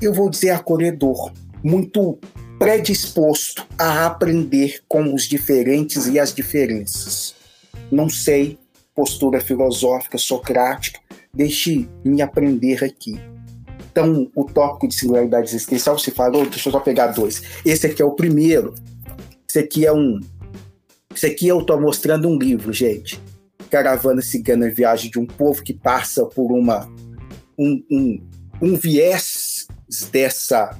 eu 0.00 0.12
vou 0.12 0.28
dizer, 0.28 0.50
acolhedor, 0.50 1.32
muito 1.64 2.18
predisposto 2.58 3.66
a 3.78 4.06
aprender 4.06 4.82
com 4.86 5.14
os 5.14 5.24
diferentes 5.24 6.06
e 6.06 6.18
as 6.18 6.32
diferenças. 6.32 7.34
Não 7.90 8.08
sei, 8.08 8.58
postura 8.94 9.40
filosófica, 9.40 10.18
socrática, 10.18 11.00
deixe 11.32 11.88
me 12.04 12.22
aprender 12.22 12.84
aqui. 12.84 13.18
Então, 13.96 14.30
o 14.34 14.44
tópico 14.44 14.86
de 14.86 14.94
singularidade 14.94 15.48
existencial 15.48 15.98
se 15.98 16.10
falou, 16.10 16.44
deixa 16.44 16.68
eu 16.68 16.72
só 16.72 16.80
pegar 16.80 17.06
dois. 17.06 17.42
Esse 17.64 17.86
aqui 17.86 18.02
é 18.02 18.04
o 18.04 18.10
primeiro. 18.10 18.74
Esse 19.48 19.58
aqui 19.58 19.86
é 19.86 19.92
um. 19.92 20.20
Esse 21.14 21.24
aqui 21.24 21.48
eu 21.48 21.60
estou 21.60 21.80
mostrando 21.80 22.28
um 22.28 22.36
livro, 22.36 22.74
gente. 22.74 23.18
Caravana 23.70 24.20
Cigana 24.20 24.68
Viagem 24.68 25.10
de 25.10 25.18
um 25.18 25.24
Povo 25.24 25.62
que 25.62 25.72
passa 25.72 26.26
por 26.26 26.52
uma. 26.52 26.86
um, 27.58 27.82
um, 27.90 28.26
um 28.60 28.76
viés 28.76 29.66
dessa, 30.12 30.78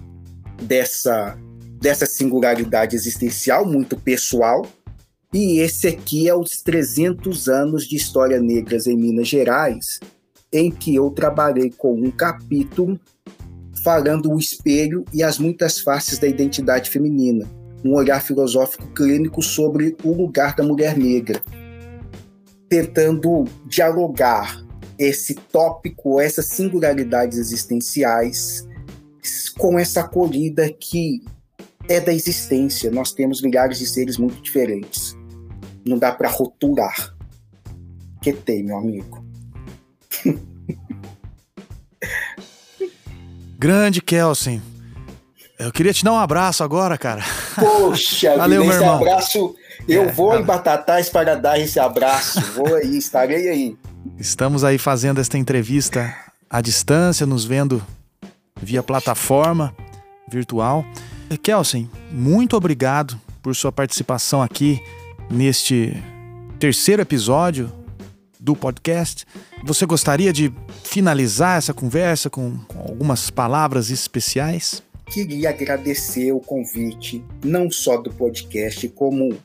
dessa, 0.60 1.38
dessa 1.80 2.04
singularidade 2.04 2.94
existencial 2.94 3.64
muito 3.64 3.96
pessoal. 3.96 4.66
E 5.32 5.58
esse 5.60 5.88
aqui 5.88 6.28
é 6.28 6.34
os 6.34 6.60
300 6.60 7.48
anos 7.48 7.88
de 7.88 7.96
história 7.96 8.38
negras 8.38 8.86
em 8.86 8.94
Minas 8.94 9.26
Gerais, 9.26 10.00
em 10.52 10.70
que 10.70 10.94
eu 10.94 11.10
trabalhei 11.10 11.70
com 11.70 11.94
um 11.94 12.10
capítulo 12.10 12.98
falando 13.82 14.32
o 14.32 14.38
espelho 14.38 15.04
e 15.12 15.22
as 15.22 15.38
muitas 15.38 15.78
faces 15.78 16.18
da 16.18 16.26
identidade 16.26 16.90
feminina, 16.90 17.48
um 17.84 17.94
olhar 17.94 18.20
filosófico 18.20 18.86
clínico 18.94 19.42
sobre 19.42 19.96
o 20.02 20.12
lugar 20.12 20.56
da 20.56 20.64
mulher 20.64 20.96
negra, 20.96 21.40
tentando 22.68 23.44
dialogar 23.66 24.64
esse 24.98 25.34
tópico, 25.34 26.20
essas 26.20 26.46
singularidades 26.46 27.38
existenciais 27.38 28.66
com 29.58 29.78
essa 29.78 30.00
acolhida 30.00 30.72
que 30.72 31.22
é 31.88 32.00
da 32.00 32.12
existência. 32.12 32.90
Nós 32.90 33.12
temos 33.12 33.42
milhares 33.42 33.78
de 33.78 33.86
seres 33.86 34.18
muito 34.18 34.40
diferentes. 34.42 35.16
Não 35.86 35.98
dá 35.98 36.12
para 36.12 36.28
rotular. 36.28 37.14
Que 38.22 38.32
tem, 38.32 38.64
meu 38.64 38.78
amigo. 38.78 39.25
Grande 43.58 44.00
Kelsen. 44.02 44.62
Eu 45.58 45.72
queria 45.72 45.92
te 45.92 46.04
dar 46.04 46.12
um 46.12 46.18
abraço 46.18 46.62
agora, 46.62 46.98
cara. 46.98 47.24
Poxa, 47.54 48.36
Valeu, 48.38 48.62
esse 48.64 48.74
irmão. 48.74 48.96
abraço. 48.96 49.54
Eu 49.88 50.04
é, 50.04 50.12
vou 50.12 50.38
em 50.38 50.42
Batatais 50.42 51.08
para 51.08 51.34
dar 51.34 51.58
esse 51.58 51.80
abraço. 51.80 52.40
Vou 52.52 52.74
aí, 52.74 52.98
estarei 52.98 53.48
aí. 53.48 53.76
Estamos 54.18 54.62
aí 54.64 54.76
fazendo 54.76 55.20
esta 55.20 55.38
entrevista 55.38 56.14
à 56.50 56.60
distância, 56.60 57.26
nos 57.26 57.44
vendo 57.44 57.82
via 58.60 58.82
plataforma 58.82 59.74
virtual. 60.30 60.84
Kelsen, 61.42 61.90
muito 62.10 62.56
obrigado 62.56 63.18
por 63.42 63.54
sua 63.56 63.72
participação 63.72 64.42
aqui 64.42 64.80
neste 65.30 65.96
terceiro 66.58 67.02
episódio 67.02 67.72
do 68.46 68.54
podcast. 68.54 69.26
Você 69.64 69.84
gostaria 69.84 70.32
de 70.32 70.52
finalizar 70.84 71.58
essa 71.58 71.74
conversa 71.74 72.30
com, 72.30 72.56
algumas 72.76 73.28
palavras 73.28 73.90
especiais? 73.90 74.84
Queria 75.10 75.50
agradecer 75.50 76.30
o 76.30 76.38
convite, 76.38 77.24
não 77.44 77.68
só 77.68 77.96
do 77.96 78.12
podcast, 78.12 78.88
como 78.90 79.36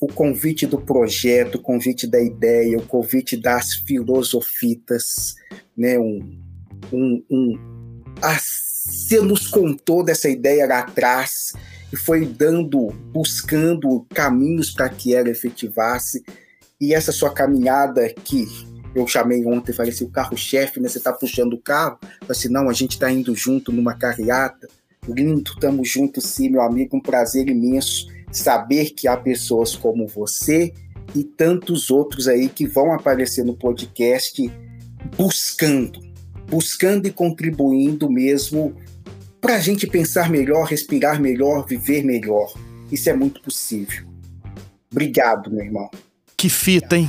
o 0.00 0.08
convite 0.08 0.66
do 0.66 0.76
projeto, 0.76 1.54
o 1.54 1.60
convite 1.60 2.04
da 2.04 2.20
ideia, 2.20 2.78
o 2.78 2.86
convite 2.86 3.36
das 3.36 3.74
filosofitas, 3.74 5.36
né? 5.76 5.96
Um, 5.96 6.40
um, 6.92 7.24
um, 7.30 8.02
você 8.20 9.20
nos 9.20 9.46
contou 9.46 10.04
dessa 10.04 10.28
ideia 10.28 10.66
lá 10.66 10.80
atrás 10.80 11.52
e 11.92 11.96
foi 11.96 12.26
dando, 12.26 12.88
buscando 13.12 14.04
caminhos 14.12 14.72
para 14.72 14.88
que 14.88 15.14
ela 15.14 15.30
efetivasse. 15.30 16.24
E 16.82 16.92
essa 16.92 17.12
sua 17.12 17.32
caminhada 17.32 18.12
que 18.24 18.44
eu 18.92 19.06
chamei 19.06 19.46
ontem, 19.46 19.72
falei 19.72 19.92
assim, 19.92 20.04
o 20.04 20.10
carro-chefe, 20.10 20.80
né? 20.80 20.88
Você 20.88 20.98
está 20.98 21.12
puxando 21.12 21.52
o 21.52 21.60
carro? 21.60 21.96
Falei 22.02 22.30
assim, 22.32 22.48
não, 22.48 22.68
a 22.68 22.72
gente 22.72 22.94
está 22.94 23.08
indo 23.08 23.36
junto 23.36 23.70
numa 23.70 23.94
carreata. 23.94 24.66
Lindo, 25.08 25.52
estamos 25.52 25.88
juntos 25.88 26.24
sim, 26.26 26.50
meu 26.50 26.60
amigo, 26.60 26.96
um 26.96 27.00
prazer 27.00 27.48
imenso 27.48 28.08
saber 28.32 28.90
que 28.90 29.06
há 29.06 29.16
pessoas 29.16 29.76
como 29.76 30.08
você 30.08 30.74
e 31.14 31.22
tantos 31.22 31.88
outros 31.88 32.26
aí 32.26 32.48
que 32.48 32.66
vão 32.66 32.92
aparecer 32.92 33.44
no 33.44 33.56
podcast 33.56 34.52
buscando, 35.16 36.00
buscando 36.48 37.06
e 37.06 37.12
contribuindo 37.12 38.10
mesmo 38.10 38.74
para 39.40 39.54
a 39.54 39.60
gente 39.60 39.86
pensar 39.86 40.28
melhor, 40.28 40.66
respirar 40.66 41.20
melhor, 41.20 41.64
viver 41.64 42.02
melhor. 42.02 42.52
Isso 42.90 43.08
é 43.08 43.12
muito 43.12 43.40
possível. 43.40 44.04
Obrigado, 44.90 45.48
meu 45.48 45.64
irmão. 45.64 45.88
Que 46.42 46.48
fita, 46.48 46.98
hein? 46.98 47.08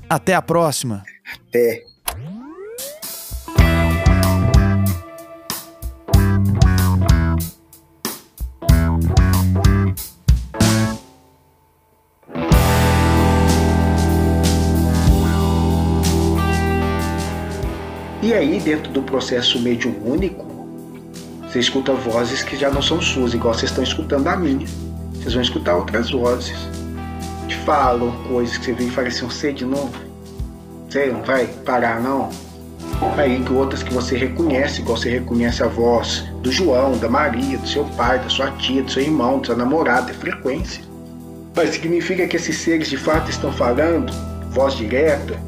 Até 0.08 0.36
a 0.36 0.42
próxima. 0.42 1.02
Até. 1.48 1.91
E 18.32 18.34
aí, 18.34 18.58
dentro 18.58 18.90
do 18.90 19.02
processo 19.02 19.60
mediúnico, 19.60 20.46
você 21.42 21.58
escuta 21.58 21.92
vozes 21.92 22.42
que 22.42 22.56
já 22.56 22.70
não 22.70 22.80
são 22.80 22.98
suas, 22.98 23.34
igual 23.34 23.52
vocês 23.52 23.70
estão 23.70 23.84
escutando 23.84 24.26
a 24.26 24.34
minha. 24.34 24.66
Vocês 25.12 25.34
vão 25.34 25.42
escutar 25.42 25.76
outras 25.76 26.10
vozes 26.10 26.56
que 27.46 27.54
falam 27.66 28.10
coisas 28.28 28.56
que 28.56 28.64
você 28.64 28.72
vê 28.72 28.84
e 28.84 28.90
fala 28.90 29.08
assim, 29.08 29.26
você 29.26 29.52
de 29.52 29.66
novo? 29.66 29.92
Você 30.88 31.08
não 31.08 31.22
vai 31.22 31.46
parar, 31.46 32.00
não? 32.00 32.30
Aí 33.18 33.44
outras 33.50 33.82
que 33.82 33.92
você 33.92 34.16
reconhece, 34.16 34.80
igual 34.80 34.96
você 34.96 35.10
reconhece 35.10 35.62
a 35.62 35.66
voz 35.66 36.24
do 36.42 36.50
João, 36.50 36.96
da 36.96 37.10
Maria, 37.10 37.58
do 37.58 37.68
seu 37.68 37.84
pai, 37.84 38.18
da 38.18 38.30
sua 38.30 38.50
tia, 38.52 38.82
do 38.82 38.90
seu 38.90 39.02
irmão, 39.02 39.40
do 39.40 39.48
seu 39.48 39.58
namorado, 39.58 40.10
é 40.10 40.14
frequência. 40.14 40.82
Mas 41.54 41.74
significa 41.74 42.26
que 42.26 42.36
esses 42.36 42.56
seres 42.56 42.88
de 42.88 42.96
fato 42.96 43.28
estão 43.28 43.52
falando, 43.52 44.10
voz 44.52 44.72
direta, 44.72 45.38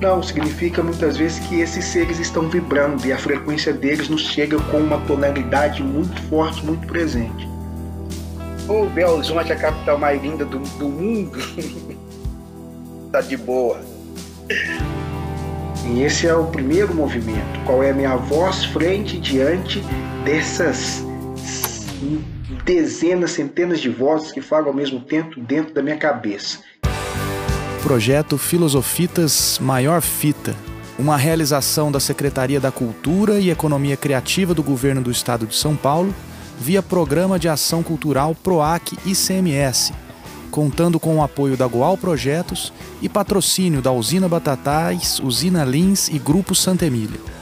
não, 0.00 0.22
significa 0.22 0.82
muitas 0.82 1.18
vezes 1.18 1.38
que 1.46 1.60
esses 1.60 1.84
seres 1.84 2.18
estão 2.18 2.48
vibrando 2.48 3.06
e 3.06 3.12
a 3.12 3.18
frequência 3.18 3.72
deles 3.72 4.08
nos 4.08 4.22
chega 4.22 4.58
com 4.58 4.78
uma 4.78 4.98
tonalidade 5.02 5.82
muito 5.82 6.20
forte, 6.22 6.64
muito 6.64 6.86
presente. 6.86 7.46
Ô, 8.66 8.82
oh, 8.82 8.86
Belo 8.86 9.16
Horizonte, 9.16 9.52
a 9.52 9.56
capital 9.56 9.98
mais 9.98 10.22
linda 10.22 10.44
do, 10.44 10.58
do 10.58 10.88
mundo. 10.88 11.38
tá 13.12 13.20
de 13.20 13.36
boa. 13.36 13.80
E 15.86 16.02
esse 16.02 16.26
é 16.26 16.34
o 16.34 16.46
primeiro 16.46 16.94
movimento. 16.94 17.60
Qual 17.66 17.82
é 17.82 17.90
a 17.90 17.94
minha 17.94 18.16
voz 18.16 18.64
frente 18.64 19.18
diante 19.18 19.82
dessas 20.24 21.04
dezenas, 22.64 23.32
centenas 23.32 23.80
de 23.80 23.90
vozes 23.90 24.32
que 24.32 24.40
falam 24.40 24.68
ao 24.68 24.74
mesmo 24.74 25.00
tempo 25.00 25.40
dentro 25.40 25.74
da 25.74 25.82
minha 25.82 25.98
cabeça? 25.98 26.60
Projeto 27.82 28.36
Filosofitas 28.36 29.58
Maior 29.58 30.02
Fita, 30.02 30.54
uma 30.98 31.16
realização 31.16 31.90
da 31.90 31.98
Secretaria 31.98 32.60
da 32.60 32.70
Cultura 32.70 33.40
e 33.40 33.48
Economia 33.48 33.96
Criativa 33.96 34.52
do 34.52 34.62
Governo 34.62 35.00
do 35.00 35.10
Estado 35.10 35.46
de 35.46 35.56
São 35.56 35.74
Paulo, 35.74 36.14
via 36.58 36.82
Programa 36.82 37.38
de 37.38 37.48
Ação 37.48 37.82
Cultural 37.82 38.34
PROAC 38.34 38.92
ICMS, 39.06 39.94
contando 40.50 41.00
com 41.00 41.16
o 41.16 41.22
apoio 41.22 41.56
da 41.56 41.66
Goal 41.66 41.96
Projetos 41.96 42.70
e 43.00 43.08
patrocínio 43.08 43.80
da 43.80 43.90
Usina 43.90 44.28
Batatais, 44.28 45.18
Usina 45.18 45.64
Lins 45.64 46.08
e 46.08 46.18
Grupo 46.18 46.54
Santa 46.54 46.84
Emília. 46.84 47.39